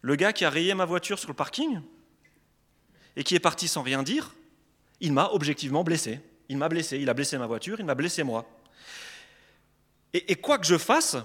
Le 0.00 0.14
gars 0.14 0.32
qui 0.32 0.44
a 0.44 0.50
rayé 0.50 0.74
ma 0.74 0.84
voiture 0.84 1.18
sur 1.18 1.28
le 1.28 1.34
parking 1.34 1.80
et 3.16 3.24
qui 3.24 3.34
est 3.34 3.40
parti 3.40 3.66
sans 3.66 3.82
rien 3.82 4.02
dire, 4.02 4.34
il 5.00 5.12
m'a 5.12 5.30
objectivement 5.32 5.82
blessé. 5.82 6.20
Il 6.48 6.56
m'a 6.56 6.68
blessé, 6.68 6.98
il 6.98 7.08
a 7.08 7.14
blessé 7.14 7.36
ma 7.36 7.46
voiture, 7.46 7.78
il 7.78 7.84
m'a 7.84 7.94
blessé 7.94 8.22
moi. 8.22 8.48
Et, 10.14 10.36
quoi 10.36 10.58
que 10.58 10.66
je 10.66 10.78
fasse, 10.78 11.16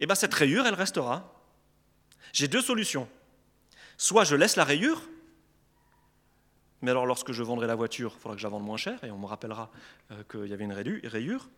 eh 0.00 0.06
ben 0.06 0.16
cette 0.16 0.34
rayure, 0.34 0.66
elle 0.66 0.74
restera. 0.74 1.40
J'ai 2.32 2.48
deux 2.48 2.62
solutions. 2.62 3.08
Soit 4.02 4.24
je 4.24 4.34
laisse 4.34 4.56
la 4.56 4.64
rayure, 4.64 5.00
mais 6.80 6.90
alors 6.90 7.06
lorsque 7.06 7.30
je 7.30 7.40
vendrai 7.44 7.68
la 7.68 7.76
voiture, 7.76 8.12
il 8.16 8.20
faudra 8.20 8.34
que 8.34 8.40
je 8.40 8.44
la 8.44 8.50
vende 8.50 8.64
moins 8.64 8.76
cher 8.76 8.98
et 9.04 9.12
on 9.12 9.16
me 9.16 9.26
rappellera 9.26 9.70
euh, 10.10 10.24
qu'il 10.28 10.50
y 10.50 10.52
avait 10.52 10.64
une 10.64 10.72
rayure. 10.72 11.48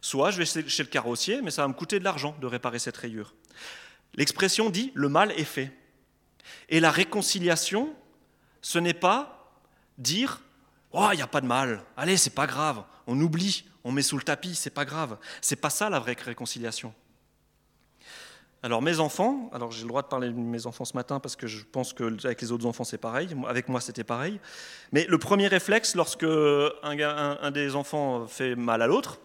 Soit 0.00 0.30
je 0.30 0.38
vais 0.38 0.44
chez 0.44 0.82
le 0.84 0.88
carrossier, 0.88 1.42
mais 1.42 1.50
ça 1.50 1.62
va 1.62 1.68
me 1.68 1.72
coûter 1.72 1.98
de 1.98 2.04
l'argent 2.04 2.36
de 2.40 2.46
réparer 2.46 2.78
cette 2.78 2.96
rayure. 2.96 3.34
L'expression 4.14 4.70
dit 4.70 4.92
le 4.94 5.08
mal 5.08 5.32
est 5.32 5.42
fait. 5.42 5.76
Et 6.68 6.78
la 6.78 6.92
réconciliation, 6.92 7.92
ce 8.62 8.78
n'est 8.78 8.94
pas 8.94 9.52
dire 9.98 10.40
Oh, 10.92 11.08
il 11.12 11.16
n'y 11.16 11.22
a 11.22 11.26
pas 11.26 11.40
de 11.40 11.46
mal, 11.46 11.82
allez, 11.96 12.16
c'est 12.16 12.30
pas 12.30 12.46
grave, 12.46 12.84
on 13.08 13.20
oublie, 13.20 13.64
on 13.82 13.90
met 13.90 14.02
sous 14.02 14.16
le 14.16 14.22
tapis, 14.22 14.54
c'est 14.54 14.70
pas 14.70 14.84
grave. 14.84 15.18
C'est 15.40 15.56
pas 15.56 15.70
ça 15.70 15.90
la 15.90 15.98
vraie 15.98 16.16
réconciliation. 16.24 16.94
Alors 18.62 18.82
mes 18.82 18.98
enfants, 18.98 19.50
alors 19.52 19.70
j'ai 19.70 19.82
le 19.82 19.88
droit 19.88 20.02
de 20.02 20.08
parler 20.08 20.30
de 20.30 20.34
mes 20.34 20.66
enfants 20.66 20.84
ce 20.84 20.96
matin 20.96 21.20
parce 21.20 21.36
que 21.36 21.46
je 21.46 21.62
pense 21.62 21.92
qu'avec 21.92 22.40
les 22.40 22.50
autres 22.50 22.66
enfants 22.66 22.82
c'est 22.82 22.98
pareil, 22.98 23.28
avec 23.46 23.68
moi 23.68 23.80
c'était 23.80 24.02
pareil, 24.02 24.40
mais 24.90 25.06
le 25.06 25.16
premier 25.18 25.46
réflexe 25.46 25.94
lorsque 25.94 26.24
un, 26.24 27.50
des 27.52 27.76
enfants 27.76 28.26
fait 28.26 28.56
mal 28.56 28.82
à 28.82 28.88
l'autre, 28.88 29.20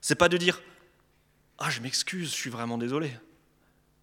c'est 0.00 0.14
pas 0.14 0.28
de 0.28 0.36
dire⁇ 0.36 0.58
Ah 1.58 1.70
je 1.70 1.80
m'excuse, 1.80 2.30
je 2.30 2.36
suis 2.36 2.50
vraiment 2.50 2.78
désolé⁇ 2.78 3.08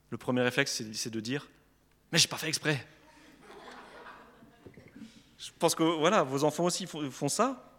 Le 0.10 0.18
premier 0.18 0.42
réflexe 0.42 0.84
c'est 0.92 1.10
de 1.10 1.20
dire⁇ 1.22 1.44
Mais 2.12 2.18
j'ai 2.18 2.28
pas 2.28 2.38
fait 2.38 2.50
exprès!⁇ 2.50 2.86
Je 5.38 5.52
pense 5.58 5.74
que 5.74 5.84
voilà, 5.84 6.24
vos 6.24 6.44
enfants 6.44 6.66
aussi 6.66 6.86
font 6.86 7.30
ça. 7.30 7.72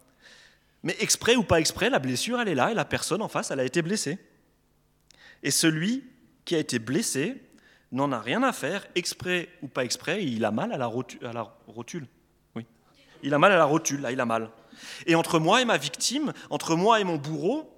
Mais 0.81 0.95
exprès 0.99 1.35
ou 1.35 1.43
pas 1.43 1.59
exprès, 1.59 1.91
la 1.91 1.99
blessure 1.99 2.41
elle 2.41 2.47
est 2.47 2.55
là 2.55 2.71
et 2.71 2.73
la 2.73 2.85
personne 2.85 3.21
en 3.21 3.27
face 3.27 3.51
elle 3.51 3.59
a 3.59 3.65
été 3.65 3.83
blessée. 3.83 4.17
Et 5.43 5.51
celui 5.51 6.10
qui 6.45 6.55
a 6.55 6.59
été 6.59 6.79
blessé 6.79 7.41
n'en 7.91 8.11
a 8.11 8.19
rien 8.19 8.41
à 8.43 8.53
faire, 8.53 8.87
exprès 8.95 9.49
ou 9.61 9.67
pas 9.67 9.83
exprès, 9.83 10.23
il 10.23 10.45
a 10.45 10.51
mal 10.51 10.71
à 10.71 10.77
la, 10.77 10.85
rotule. 10.87 12.07
Oui. 12.55 12.65
Il 13.21 13.33
a 13.33 13.37
mal 13.37 13.51
à 13.51 13.57
la 13.57 13.65
rotule, 13.65 14.01
là, 14.01 14.11
il 14.11 14.19
a 14.19 14.25
mal. 14.25 14.49
Et 15.05 15.15
entre 15.15 15.39
moi 15.39 15.61
et 15.61 15.65
ma 15.65 15.77
victime, 15.77 16.33
entre 16.49 16.75
moi 16.75 16.99
et 16.99 17.03
mon 17.03 17.17
bourreau, 17.17 17.69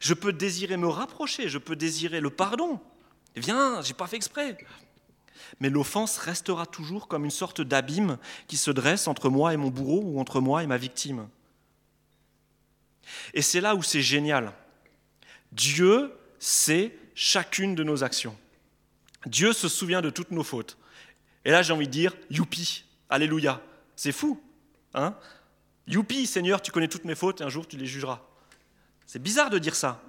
je 0.00 0.14
peux 0.14 0.32
désirer 0.32 0.76
me 0.76 0.88
rapprocher, 0.88 1.48
je 1.48 1.58
peux 1.58 1.76
désirer 1.76 2.20
le 2.20 2.30
pardon. 2.30 2.80
Viens, 3.36 3.80
j'ai 3.82 3.94
pas 3.94 4.06
fait 4.06 4.16
exprès. 4.16 4.58
Mais 5.60 5.70
l'offense 5.70 6.18
restera 6.18 6.66
toujours 6.66 7.08
comme 7.08 7.24
une 7.24 7.30
sorte 7.30 7.60
d'abîme 7.60 8.18
qui 8.46 8.56
se 8.56 8.70
dresse 8.70 9.08
entre 9.08 9.28
moi 9.28 9.54
et 9.54 9.56
mon 9.56 9.68
bourreau 9.68 10.02
ou 10.04 10.20
entre 10.20 10.40
moi 10.40 10.62
et 10.62 10.66
ma 10.66 10.76
victime. 10.76 11.28
Et 13.34 13.42
c'est 13.42 13.60
là 13.60 13.74
où 13.74 13.82
c'est 13.82 14.02
génial. 14.02 14.52
Dieu 15.52 16.12
sait 16.38 16.96
chacune 17.14 17.74
de 17.74 17.84
nos 17.84 18.02
actions. 18.04 18.36
Dieu 19.26 19.52
se 19.52 19.68
souvient 19.68 20.02
de 20.02 20.10
toutes 20.10 20.30
nos 20.30 20.42
fautes. 20.42 20.78
Et 21.44 21.50
là, 21.50 21.62
j'ai 21.62 21.72
envie 21.72 21.86
de 21.86 21.92
dire, 21.92 22.14
youpi, 22.30 22.84
alléluia. 23.08 23.62
C'est 23.96 24.12
fou. 24.12 24.40
Hein? 24.94 25.14
Youpi, 25.86 26.26
Seigneur, 26.26 26.62
tu 26.62 26.70
connais 26.70 26.88
toutes 26.88 27.04
mes 27.04 27.14
fautes 27.14 27.40
et 27.40 27.44
un 27.44 27.48
jour 27.48 27.66
tu 27.66 27.76
les 27.76 27.86
jugeras. 27.86 28.20
C'est 29.06 29.22
bizarre 29.22 29.50
de 29.50 29.58
dire 29.58 29.74
ça. 29.74 30.02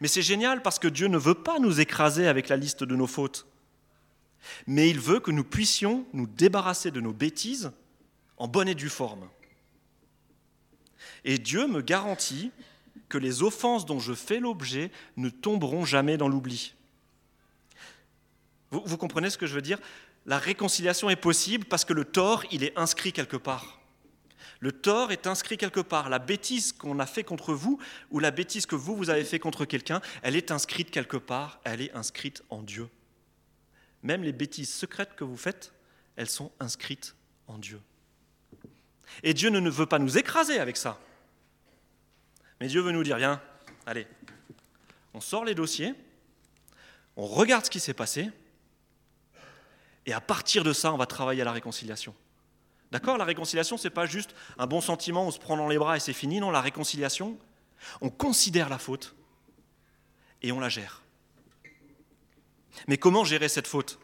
Mais 0.00 0.08
c'est 0.08 0.22
génial 0.22 0.62
parce 0.62 0.78
que 0.78 0.88
Dieu 0.88 1.08
ne 1.08 1.18
veut 1.18 1.34
pas 1.34 1.58
nous 1.58 1.80
écraser 1.80 2.28
avec 2.28 2.48
la 2.48 2.56
liste 2.56 2.84
de 2.84 2.94
nos 2.94 3.06
fautes. 3.06 3.46
Mais 4.66 4.90
il 4.90 5.00
veut 5.00 5.20
que 5.20 5.30
nous 5.30 5.44
puissions 5.44 6.06
nous 6.12 6.26
débarrasser 6.26 6.90
de 6.90 7.00
nos 7.00 7.12
bêtises 7.12 7.72
en 8.36 8.48
bonne 8.48 8.68
et 8.68 8.74
due 8.74 8.88
forme. 8.88 9.28
Et 11.24 11.38
Dieu 11.38 11.66
me 11.66 11.80
garantit 11.80 12.50
que 13.12 13.18
les 13.18 13.42
offenses 13.42 13.84
dont 13.84 14.00
je 14.00 14.14
fais 14.14 14.40
l'objet 14.40 14.90
ne 15.18 15.28
tomberont 15.28 15.84
jamais 15.84 16.16
dans 16.16 16.28
l'oubli. 16.28 16.74
Vous, 18.70 18.96
comprenez 18.96 19.28
ce 19.28 19.36
que 19.36 19.44
je 19.44 19.54
veux 19.54 19.60
dire? 19.60 19.78
La 20.24 20.38
réconciliation 20.38 21.10
est 21.10 21.16
possible 21.16 21.66
parce 21.66 21.84
que 21.84 21.92
le 21.92 22.06
tort, 22.06 22.46
il 22.50 22.64
est 22.64 22.72
inscrit 22.78 23.12
quelque 23.12 23.36
part. 23.36 23.82
Le 24.60 24.72
tort 24.72 25.12
est 25.12 25.26
inscrit 25.26 25.58
quelque 25.58 25.80
part. 25.80 26.08
La 26.08 26.20
bêtise 26.20 26.72
qu'on 26.72 26.98
a 27.00 27.04
fait 27.04 27.22
contre 27.22 27.52
vous 27.52 27.78
ou 28.10 28.18
la 28.18 28.30
bêtise 28.30 28.64
que 28.64 28.76
vous, 28.76 28.96
vous 28.96 29.10
avez 29.10 29.24
fait 29.24 29.38
contre 29.38 29.66
quelqu'un, 29.66 30.00
elle 30.22 30.34
est 30.34 30.50
inscrite 30.50 30.90
quelque 30.90 31.18
part, 31.18 31.60
elle 31.64 31.82
est 31.82 31.94
inscrite 31.94 32.42
en 32.48 32.62
Dieu. 32.62 32.88
Même 34.02 34.22
les 34.22 34.32
bêtises 34.32 34.72
secrètes 34.72 35.14
que 35.16 35.24
vous 35.24 35.36
faites, 35.36 35.74
elles 36.16 36.30
sont 36.30 36.50
inscrites 36.60 37.14
en 37.46 37.58
Dieu. 37.58 37.82
Et 39.22 39.34
Dieu 39.34 39.50
ne 39.50 39.68
veut 39.68 39.84
pas 39.84 39.98
nous 39.98 40.16
écraser 40.16 40.58
avec 40.58 40.78
ça. 40.78 40.98
Mais 42.62 42.68
Dieu 42.68 42.80
veut 42.80 42.92
nous 42.92 43.02
dire, 43.02 43.16
viens, 43.16 43.42
allez, 43.86 44.06
on 45.14 45.20
sort 45.20 45.44
les 45.44 45.56
dossiers, 45.56 45.94
on 47.16 47.26
regarde 47.26 47.64
ce 47.64 47.70
qui 47.70 47.80
s'est 47.80 47.92
passé, 47.92 48.30
et 50.06 50.12
à 50.12 50.20
partir 50.20 50.62
de 50.62 50.72
ça, 50.72 50.92
on 50.92 50.96
va 50.96 51.06
travailler 51.06 51.42
à 51.42 51.44
la 51.44 51.50
réconciliation. 51.50 52.14
D'accord? 52.92 53.18
La 53.18 53.24
réconciliation, 53.24 53.76
ce 53.76 53.88
n'est 53.88 53.92
pas 53.92 54.06
juste 54.06 54.32
un 54.58 54.68
bon 54.68 54.80
sentiment, 54.80 55.26
on 55.26 55.32
se 55.32 55.40
prend 55.40 55.56
dans 55.56 55.66
les 55.66 55.76
bras 55.76 55.96
et 55.96 55.98
c'est 55.98 56.12
fini. 56.12 56.38
Non, 56.38 56.52
la 56.52 56.60
réconciliation, 56.60 57.36
on 58.00 58.10
considère 58.10 58.68
la 58.68 58.78
faute 58.78 59.16
et 60.40 60.52
on 60.52 60.60
la 60.60 60.68
gère. 60.68 61.02
Mais 62.86 62.96
comment 62.96 63.24
gérer 63.24 63.48
cette 63.48 63.66
faute? 63.66 63.98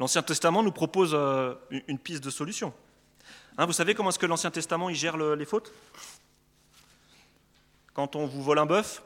L'Ancien 0.00 0.22
Testament 0.22 0.62
nous 0.62 0.72
propose 0.72 1.10
euh, 1.12 1.54
une 1.86 1.98
piste 1.98 2.24
de 2.24 2.30
solution. 2.30 2.72
Hein, 3.58 3.66
vous 3.66 3.74
savez 3.74 3.94
comment 3.94 4.08
est-ce 4.08 4.18
que 4.18 4.24
l'Ancien 4.24 4.50
Testament 4.50 4.88
il 4.88 4.96
gère 4.96 5.18
les 5.18 5.44
fautes? 5.44 5.70
Quand 7.96 8.14
on 8.14 8.26
vous 8.26 8.42
vole 8.42 8.58
un 8.58 8.66
bœuf 8.66 9.02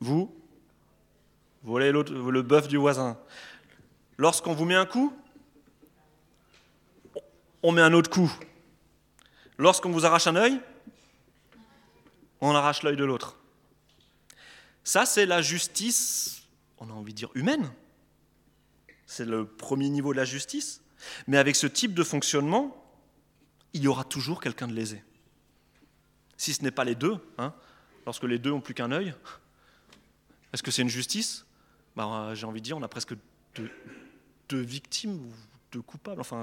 Vous 0.00 0.34
volez 1.62 1.92
le 1.92 2.40
bœuf 2.40 2.66
du 2.66 2.78
voisin. 2.78 3.18
Lorsqu'on 4.16 4.54
vous 4.54 4.64
met 4.64 4.74
un 4.74 4.86
coup 4.86 5.14
On 7.62 7.72
met 7.72 7.82
un 7.82 7.92
autre 7.92 8.08
coup. 8.08 8.32
Lorsqu'on 9.58 9.90
vous 9.90 10.06
arrache 10.06 10.28
un 10.28 10.36
œil 10.36 10.62
On 12.40 12.54
arrache 12.54 12.82
l'œil 12.82 12.96
de 12.96 13.04
l'autre. 13.04 13.36
Ça, 14.82 15.04
c'est 15.04 15.26
la 15.26 15.42
justice, 15.42 16.44
on 16.78 16.88
a 16.88 16.94
envie 16.94 17.12
de 17.12 17.18
dire 17.18 17.30
humaine. 17.34 17.70
C'est 19.04 19.26
le 19.26 19.44
premier 19.44 19.90
niveau 19.90 20.14
de 20.14 20.16
la 20.16 20.24
justice. 20.24 20.80
Mais 21.26 21.36
avec 21.36 21.54
ce 21.54 21.66
type 21.66 21.92
de 21.92 22.02
fonctionnement, 22.02 22.82
il 23.74 23.82
y 23.82 23.88
aura 23.88 24.04
toujours 24.04 24.40
quelqu'un 24.40 24.68
de 24.68 24.72
lésé 24.72 25.04
si 26.40 26.54
ce 26.54 26.62
n'est 26.62 26.70
pas 26.70 26.84
les 26.84 26.94
deux, 26.94 27.18
hein, 27.36 27.52
lorsque 28.06 28.24
les 28.24 28.38
deux 28.38 28.50
ont 28.50 28.62
plus 28.62 28.72
qu'un 28.72 28.92
œil 28.92 29.12
Est-ce 30.54 30.62
que 30.62 30.70
c'est 30.70 30.80
une 30.80 30.88
justice? 30.88 31.44
Bah, 31.94 32.30
J'ai 32.32 32.46
envie 32.46 32.62
de 32.62 32.64
dire, 32.64 32.78
on 32.78 32.82
a 32.82 32.88
presque 32.88 33.12
deux, 34.48 34.60
victimes 34.62 35.16
ou 35.16 35.32
deux 35.70 35.82
coupables. 35.82 36.18
Enfin, 36.18 36.40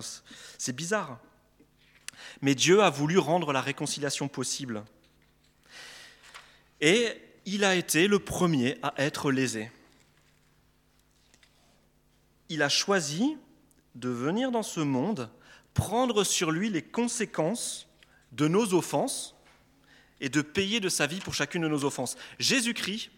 c'est 0.60 0.76
bizarre. 0.76 1.20
Mais 2.44 2.54
Dieu 2.54 2.84
a 2.84 2.92
voulu 2.92 3.18
rendre 3.18 3.52
la 3.52 3.60
réconciliation 3.60 4.28
possible. 4.28 4.84
Et 6.80 7.20
il 7.46 7.64
a 7.64 7.74
été 7.74 8.08
le 8.08 8.20
premier 8.20 8.78
à 8.84 8.94
être 8.98 9.32
lésé. 9.32 9.72
Il 12.50 12.62
a 12.62 12.70
choisi 12.70 13.36
de 13.96 14.10
venir 14.10 14.52
dans 14.52 14.62
ce 14.62 14.80
monde 14.80 15.32
prendre 15.74 16.24
sur 16.24 16.52
lui 16.52 16.70
les 16.70 16.84
conséquences 16.84 17.88
de 18.32 18.48
nos 18.48 18.76
offenses 18.76 19.34
et 20.22 20.30
de 20.30 20.42
payer 20.42 20.80
de 20.80 20.90
sa 20.90 21.08
vie 21.08 21.20
pour 21.20 21.34
chacune 21.34 21.62
de 21.64 21.68
nos 21.68 21.86
offenses. 21.86 22.18
Jésus-Christ, 22.40 23.12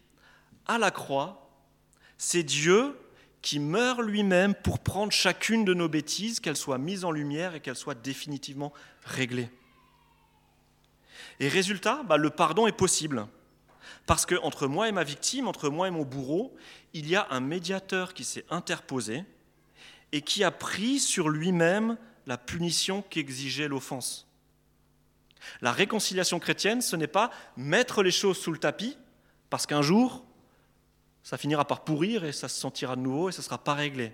à 0.67 0.77
la 0.77 0.91
croix, 0.91 1.49
c'est 2.17 2.43
Dieu 2.43 2.97
qui 3.41 3.59
meurt 3.59 4.01
lui-même 4.01 4.53
pour 4.53 4.79
prendre 4.79 5.11
chacune 5.11 5.63
de 5.63 5.73
nos 5.73 5.87
bêtises, 5.87 6.39
qu'elles 6.39 6.57
soient 6.57 6.77
mises 6.77 7.05
en 7.05 7.11
lumière 7.11 7.55
et 7.55 7.61
qu'elles 7.61 7.75
soient 7.75 7.95
définitivement 7.95 8.73
réglées. 9.05 9.49
Et 11.39 11.47
résultat, 11.47 12.03
bah, 12.03 12.17
le 12.17 12.29
pardon 12.29 12.67
est 12.67 12.73
possible. 12.73 13.25
Parce 14.05 14.25
que 14.25 14.35
entre 14.43 14.67
moi 14.67 14.89
et 14.89 14.91
ma 14.91 15.03
victime, 15.03 15.47
entre 15.47 15.69
moi 15.69 15.87
et 15.87 15.91
mon 15.91 16.03
bourreau, 16.03 16.55
il 16.93 17.07
y 17.07 17.15
a 17.15 17.27
un 17.29 17.39
médiateur 17.39 18.13
qui 18.13 18.23
s'est 18.23 18.45
interposé 18.49 19.23
et 20.11 20.21
qui 20.21 20.43
a 20.43 20.51
pris 20.51 20.99
sur 20.99 21.29
lui-même 21.29 21.97
la 22.25 22.37
punition 22.37 23.01
qu'exigeait 23.03 23.67
l'offense. 23.67 24.28
La 25.61 25.71
réconciliation 25.71 26.39
chrétienne, 26.39 26.81
ce 26.81 26.95
n'est 26.95 27.07
pas 27.07 27.31
mettre 27.57 28.03
les 28.03 28.11
choses 28.11 28.37
sous 28.37 28.51
le 28.51 28.57
tapis, 28.57 28.97
parce 29.49 29.65
qu'un 29.65 29.81
jour, 29.81 30.25
ça 31.23 31.37
finira 31.37 31.65
par 31.65 31.83
pourrir 31.83 32.23
et 32.23 32.31
ça 32.31 32.47
se 32.47 32.59
sentira 32.59 32.95
de 32.95 33.01
nouveau 33.01 33.29
et 33.29 33.31
ça 33.31 33.39
ne 33.39 33.45
sera 33.45 33.63
pas 33.63 33.73
réglé. 33.73 34.13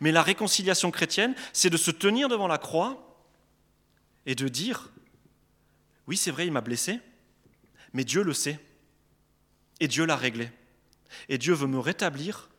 Mais 0.00 0.12
la 0.12 0.22
réconciliation 0.22 0.90
chrétienne, 0.90 1.34
c'est 1.52 1.70
de 1.70 1.76
se 1.76 1.90
tenir 1.90 2.28
devant 2.28 2.48
la 2.48 2.58
croix 2.58 3.18
et 4.26 4.34
de 4.34 4.48
dire, 4.48 4.90
oui 6.06 6.16
c'est 6.16 6.30
vrai, 6.30 6.46
il 6.46 6.52
m'a 6.52 6.60
blessé, 6.60 7.00
mais 7.92 8.04
Dieu 8.04 8.22
le 8.22 8.34
sait, 8.34 8.60
et 9.80 9.88
Dieu 9.88 10.04
l'a 10.04 10.16
réglé, 10.16 10.50
et 11.28 11.38
Dieu 11.38 11.54
veut 11.54 11.66
me 11.66 11.78
rétablir, 11.78 12.50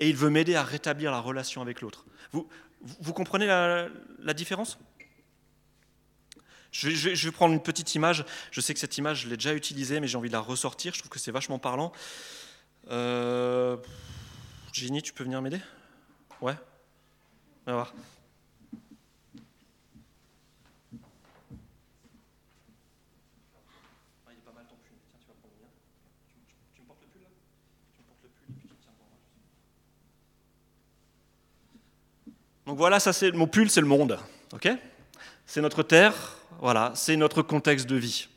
et 0.00 0.08
il 0.08 0.16
veut 0.16 0.30
m'aider 0.30 0.54
à 0.54 0.62
rétablir 0.62 1.10
la 1.10 1.20
relation 1.20 1.62
avec 1.62 1.80
l'autre. 1.80 2.04
Vous, 2.32 2.48
vous 2.80 3.12
comprenez 3.12 3.46
la 3.46 4.34
différence? 4.34 4.78
Je 6.72 6.88
vais, 6.88 7.32
prendre 7.32 7.54
une 7.54 7.62
petite 7.62 7.94
image. 7.94 8.24
Je 8.50 8.60
sais 8.60 8.74
que 8.74 8.80
cette 8.80 8.98
image, 8.98 9.22
je 9.22 9.28
l'ai 9.28 9.36
déjà 9.36 9.54
utilisée, 9.54 10.00
mais 10.00 10.08
j'ai 10.08 10.18
envie 10.18 10.28
de 10.28 10.34
la 10.34 10.40
ressortir. 10.40 10.94
Je 10.94 11.00
trouve 11.00 11.10
que 11.10 11.18
c'est 11.18 11.32
vachement 11.32 11.58
parlant. 11.58 11.92
Euh... 12.90 13.76
Tu 14.72 15.12
peux 15.12 15.24
venir 15.24 15.42
m'aider? 15.42 15.60
Ouais. 16.40 16.54
On 17.66 17.72
va 17.72 17.72
voir. 17.72 17.94
Donc 32.66 32.76
voilà, 32.76 33.00
ça 33.00 33.14
c'est 33.14 33.32
mon 33.32 33.46
pull, 33.46 33.70
c'est 33.70 33.80
le 33.80 33.86
monde, 33.86 34.18
ok? 34.52 34.68
C'est 35.46 35.62
notre 35.62 35.82
terre, 35.82 36.37
voilà, 36.58 36.92
c'est 36.94 37.16
notre 37.16 37.42
contexte 37.42 37.86
de 37.86 37.96
vie. 37.96 38.28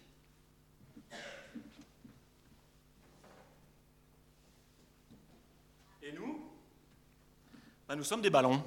bah, 7.88 7.96
Nous 7.96 8.04
sommes 8.04 8.22
des 8.22 8.30
ballons. 8.30 8.64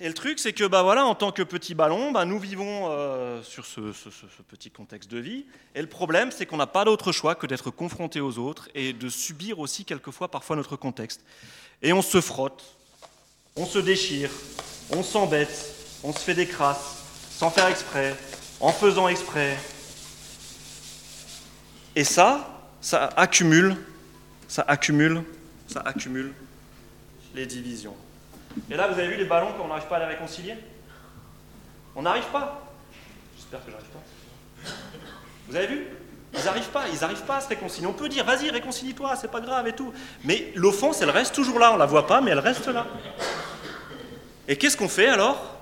Et 0.00 0.08
le 0.08 0.12
truc, 0.12 0.40
c'est 0.40 0.52
que 0.52 0.64
bah, 0.64 0.82
voilà, 0.82 1.06
en 1.06 1.14
tant 1.14 1.30
que 1.30 1.42
petit 1.42 1.74
ballon, 1.74 2.10
bah, 2.10 2.24
nous 2.24 2.38
vivons 2.38 2.90
euh, 2.90 3.42
sur 3.42 3.64
ce, 3.64 3.80
petit 4.48 4.70
contexte 4.70 5.10
de 5.10 5.18
vie. 5.18 5.46
Et 5.74 5.80
le 5.80 5.88
problème, 5.88 6.32
c'est 6.32 6.46
qu'on 6.46 6.56
n'a 6.56 6.66
pas 6.66 6.84
d'autre 6.84 7.12
choix 7.12 7.36
que 7.36 7.46
d'être 7.46 7.70
confronté 7.70 8.20
aux 8.20 8.38
autres 8.38 8.68
et 8.74 8.92
de 8.92 9.08
subir 9.08 9.60
aussi 9.60 9.84
quelquefois 9.84 10.28
parfois 10.30 10.56
notre 10.56 10.76
contexte. 10.76 11.24
Et 11.80 11.92
on 11.92 12.02
se 12.02 12.20
frotte, 12.20 12.76
on 13.56 13.66
se 13.66 13.78
déchire, 13.78 14.30
on 14.94 15.02
s'embête, 15.02 15.74
on 16.02 16.12
se 16.12 16.20
fait 16.20 16.34
des 16.34 16.46
crasses, 16.46 17.02
sans 17.30 17.50
faire 17.50 17.66
exprès, 17.66 18.14
en 18.60 18.72
faisant 18.72 19.08
exprès. 19.08 19.56
Et 21.96 22.04
ça, 22.04 22.48
ça 22.80 23.10
accumule, 23.16 23.76
ça 24.48 24.64
accumule, 24.66 25.22
ça 25.68 25.80
accumule 25.80 26.32
les 27.34 27.46
divisions. 27.46 27.96
Et 28.70 28.76
là, 28.76 28.86
vous 28.88 28.98
avez 28.98 29.08
vu 29.08 29.16
les 29.16 29.24
ballons 29.24 29.52
qu'on 29.52 29.66
n'arrive 29.66 29.86
pas 29.86 29.96
à 29.96 30.00
les 30.00 30.14
réconcilier? 30.14 30.54
On 31.96 32.02
n'arrive 32.02 32.26
pas. 32.26 32.62
J'espère 33.36 33.64
que 33.64 33.70
j'arrive 33.70 33.88
pas. 33.88 34.70
Vous 35.48 35.56
avez 35.56 35.66
vu? 35.66 35.86
Ils 36.36 36.44
n'arrivent 36.44 36.70
pas, 36.70 36.88
ils 36.92 37.00
n'arrivent 37.00 37.22
pas 37.22 37.36
à 37.36 37.40
se 37.40 37.48
réconcilier. 37.48 37.86
On 37.86 37.92
peut 37.92 38.08
dire, 38.08 38.24
vas-y, 38.24 38.50
réconcilie-toi, 38.50 39.14
c'est 39.16 39.30
pas 39.30 39.40
grave 39.40 39.68
et 39.68 39.72
tout. 39.72 39.92
Mais 40.24 40.52
l'offense, 40.56 41.00
elle 41.00 41.10
reste 41.10 41.34
toujours 41.34 41.58
là. 41.58 41.72
On 41.72 41.76
la 41.76 41.86
voit 41.86 42.06
pas, 42.06 42.20
mais 42.20 42.32
elle 42.32 42.40
reste 42.40 42.66
là. 42.66 42.86
Et 44.46 44.56
qu'est-ce 44.56 44.76
qu'on 44.76 44.88
fait 44.88 45.08
alors? 45.08 45.58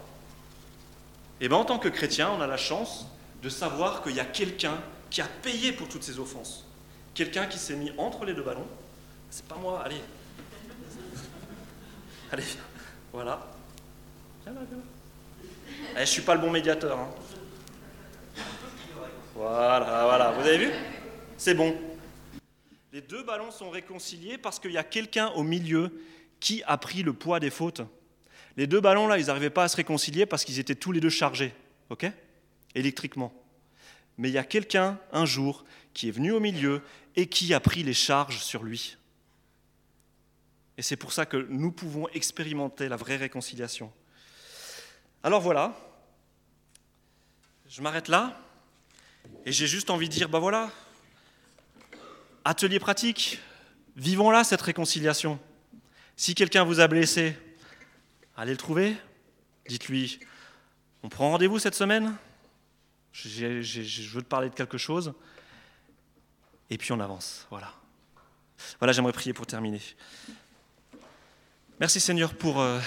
Eh 1.40 1.48
bien, 1.48 1.56
en 1.56 1.64
tant 1.64 1.78
que 1.78 1.88
chrétien, 1.88 2.30
on 2.30 2.40
a 2.40 2.46
la 2.46 2.56
chance 2.56 3.06
de 3.42 3.48
savoir 3.48 4.02
qu'il 4.02 4.14
y 4.14 4.20
a 4.20 4.24
quelqu'un 4.24 4.80
qui 5.10 5.20
a 5.20 5.26
payé 5.26 5.72
pour 5.72 5.88
toutes 5.88 6.02
ces 6.02 6.18
offenses. 6.18 6.64
Quelqu'un 7.14 7.46
qui 7.46 7.58
s'est 7.58 7.76
mis 7.76 7.92
entre 7.98 8.24
les 8.24 8.34
deux 8.34 8.42
ballons. 8.42 8.66
C'est 9.30 9.44
pas 9.46 9.56
moi, 9.56 9.82
allez. 9.84 10.00
Allez, 12.32 12.44
voilà. 13.12 13.46
Viens 14.44 14.54
là, 14.54 14.60
viens. 14.70 14.82
Eh, 15.96 16.00
je 16.00 16.10
suis 16.10 16.22
pas 16.22 16.34
le 16.34 16.40
bon 16.40 16.50
médiateur. 16.50 16.98
Hein. 16.98 17.08
Voilà, 19.34 20.04
voilà. 20.04 20.30
Vous 20.32 20.46
avez 20.46 20.58
vu? 20.58 20.70
C'est 21.36 21.54
bon. 21.54 21.76
Les 22.92 23.00
deux 23.00 23.22
ballons 23.22 23.50
sont 23.50 23.70
réconciliés 23.70 24.38
parce 24.38 24.58
qu'il 24.58 24.72
y 24.72 24.78
a 24.78 24.84
quelqu'un 24.84 25.28
au 25.30 25.42
milieu 25.42 25.90
qui 26.40 26.62
a 26.66 26.76
pris 26.78 27.02
le 27.02 27.12
poids 27.12 27.40
des 27.40 27.50
fautes. 27.50 27.82
Les 28.56 28.66
deux 28.66 28.80
ballons, 28.80 29.06
là, 29.06 29.18
ils 29.18 29.26
n'arrivaient 29.26 29.50
pas 29.50 29.64
à 29.64 29.68
se 29.68 29.76
réconcilier 29.76 30.26
parce 30.26 30.44
qu'ils 30.44 30.58
étaient 30.58 30.74
tous 30.74 30.92
les 30.92 31.00
deux 31.00 31.10
chargés, 31.10 31.54
ok? 31.90 32.06
Électriquement. 32.74 33.32
Mais 34.18 34.28
il 34.28 34.32
y 34.32 34.38
a 34.38 34.44
quelqu'un, 34.44 34.98
un 35.12 35.24
jour, 35.24 35.64
qui 35.94 36.08
est 36.08 36.12
venu 36.12 36.32
au 36.32 36.40
milieu 36.40 36.82
et 37.16 37.26
qui 37.26 37.54
a 37.54 37.60
pris 37.60 37.82
les 37.82 37.94
charges 37.94 38.38
sur 38.38 38.62
lui. 38.62 38.96
Et 40.78 40.82
c'est 40.82 40.96
pour 40.96 41.12
ça 41.12 41.26
que 41.26 41.36
nous 41.36 41.70
pouvons 41.70 42.08
expérimenter 42.08 42.88
la 42.88 42.96
vraie 42.96 43.16
réconciliation. 43.16 43.92
Alors 45.22 45.40
voilà, 45.40 45.76
je 47.68 47.80
m'arrête 47.82 48.08
là 48.08 48.38
et 49.46 49.52
j'ai 49.52 49.66
juste 49.66 49.90
envie 49.90 50.08
de 50.08 50.14
dire, 50.14 50.28
ben 50.28 50.38
voilà, 50.38 50.70
atelier 52.44 52.80
pratique, 52.80 53.38
vivons 53.96 54.30
là 54.30 54.44
cette 54.44 54.62
réconciliation. 54.62 55.38
Si 56.16 56.34
quelqu'un 56.34 56.64
vous 56.64 56.80
a 56.80 56.88
blessé, 56.88 57.36
allez 58.36 58.52
le 58.52 58.56
trouver, 58.56 58.96
dites-lui, 59.68 60.20
on 61.02 61.08
prend 61.08 61.30
rendez-vous 61.30 61.58
cette 61.58 61.74
semaine, 61.74 62.14
je 63.12 64.14
veux 64.14 64.22
te 64.22 64.28
parler 64.28 64.48
de 64.48 64.54
quelque 64.54 64.78
chose, 64.78 65.14
et 66.70 66.78
puis 66.78 66.92
on 66.92 67.00
avance. 67.00 67.46
Voilà. 67.50 67.72
Voilà, 68.78 68.92
j'aimerais 68.92 69.12
prier 69.12 69.32
pour 69.32 69.46
terminer. 69.46 69.80
Merci 71.80 72.00
Seigneur 72.00 72.34
pour 72.34 72.60
euh, 72.60 72.80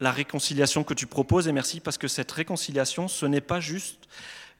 la 0.00 0.12
réconciliation 0.12 0.84
que 0.84 0.94
tu 0.94 1.06
proposes 1.06 1.48
et 1.48 1.52
merci 1.52 1.80
parce 1.80 1.98
que 1.98 2.08
cette 2.08 2.30
réconciliation, 2.30 3.08
ce 3.08 3.26
n'est 3.26 3.40
pas 3.40 3.60
juste 3.60 4.08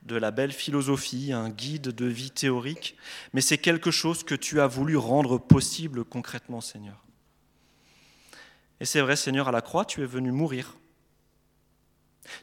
de 0.03 0.17
la 0.17 0.31
belle 0.31 0.53
philosophie, 0.53 1.33
un 1.33 1.51
guide 1.51 1.89
de 1.89 2.07
vie 2.07 2.31
théorique, 2.31 2.97
mais 3.33 3.41
c'est 3.41 3.59
quelque 3.59 3.91
chose 3.91 4.25
que 4.25 4.35
tu 4.35 4.61
as 4.61 4.67
voulu 4.67 4.97
rendre 4.97 5.39
possible 5.39 6.05
concrètement, 6.05 6.61
Seigneur. 6.61 7.05
Et 8.81 8.85
c'est 8.85 9.01
vrai, 9.01 9.17
Seigneur, 9.17 9.49
à 9.49 9.53
la 9.53 9.63
croix, 9.63 9.85
tu 9.85 10.03
es 10.03 10.07
venu 10.07 10.31
mourir. 10.33 10.77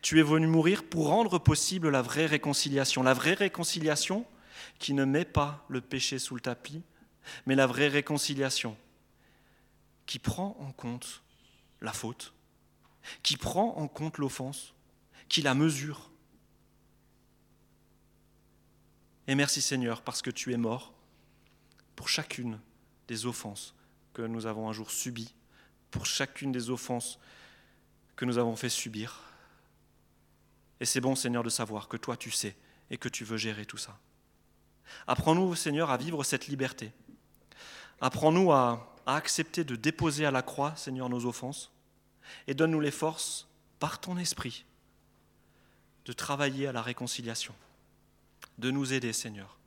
Tu 0.01 0.19
es 0.19 0.23
venu 0.23 0.47
mourir 0.47 0.83
pour 0.83 1.07
rendre 1.07 1.39
possible 1.39 1.89
la 1.89 2.01
vraie 2.01 2.25
réconciliation. 2.25 3.03
La 3.03 3.13
vraie 3.13 3.33
réconciliation 3.33 4.25
qui 4.79 4.93
ne 4.93 5.05
met 5.05 5.25
pas 5.25 5.65
le 5.69 5.81
péché 5.81 6.19
sous 6.19 6.35
le 6.35 6.41
tapis, 6.41 6.81
mais 7.45 7.55
la 7.55 7.67
vraie 7.67 7.87
réconciliation 7.87 8.77
qui 10.05 10.19
prend 10.19 10.57
en 10.59 10.71
compte 10.71 11.23
la 11.81 11.93
faute, 11.93 12.33
qui 13.23 13.37
prend 13.37 13.77
en 13.77 13.87
compte 13.87 14.17
l'offense, 14.17 14.73
qui 15.29 15.41
la 15.41 15.53
mesure. 15.53 16.09
Et 19.27 19.35
merci 19.35 19.61
Seigneur 19.61 20.01
parce 20.01 20.21
que 20.21 20.29
tu 20.29 20.53
es 20.53 20.57
mort 20.57 20.93
pour 21.95 22.09
chacune 22.09 22.59
des 23.07 23.25
offenses 23.25 23.73
que 24.13 24.21
nous 24.21 24.45
avons 24.45 24.69
un 24.69 24.73
jour 24.73 24.91
subies, 24.91 25.33
pour 25.95 26.05
chacune 26.05 26.51
des 26.51 26.69
offenses 26.69 27.19
que 28.17 28.25
nous 28.25 28.37
avons 28.37 28.57
fait 28.57 28.67
subir. 28.67 29.21
Et 30.81 30.85
c'est 30.85 30.99
bon 30.99 31.15
Seigneur 31.15 31.41
de 31.41 31.49
savoir 31.49 31.87
que 31.87 31.95
toi 31.95 32.17
tu 32.17 32.31
sais 32.31 32.57
et 32.89 32.97
que 32.97 33.07
tu 33.07 33.23
veux 33.23 33.37
gérer 33.37 33.65
tout 33.65 33.77
ça. 33.77 33.97
Apprends-nous 35.07 35.55
Seigneur 35.55 35.89
à 35.91 35.95
vivre 35.95 36.25
cette 36.25 36.47
liberté. 36.47 36.91
Apprends-nous 38.01 38.51
à 38.51 38.93
accepter 39.05 39.63
de 39.63 39.77
déposer 39.77 40.25
à 40.25 40.31
la 40.31 40.41
croix, 40.41 40.75
Seigneur, 40.75 41.07
nos 41.07 41.25
offenses, 41.25 41.71
et 42.47 42.53
donne-nous 42.53 42.81
les 42.81 42.91
forces, 42.91 43.47
par 43.79 44.01
ton 44.01 44.17
esprit, 44.17 44.65
de 46.03 46.11
travailler 46.11 46.67
à 46.67 46.73
la 46.73 46.81
réconciliation, 46.81 47.55
de 48.57 48.69
nous 48.69 48.91
aider, 48.91 49.13
Seigneur, 49.13 49.57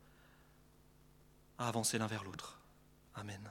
à 1.57 1.67
avancer 1.67 1.97
l'un 1.97 2.07
vers 2.07 2.23
l'autre. 2.23 2.59
Amen. 3.15 3.41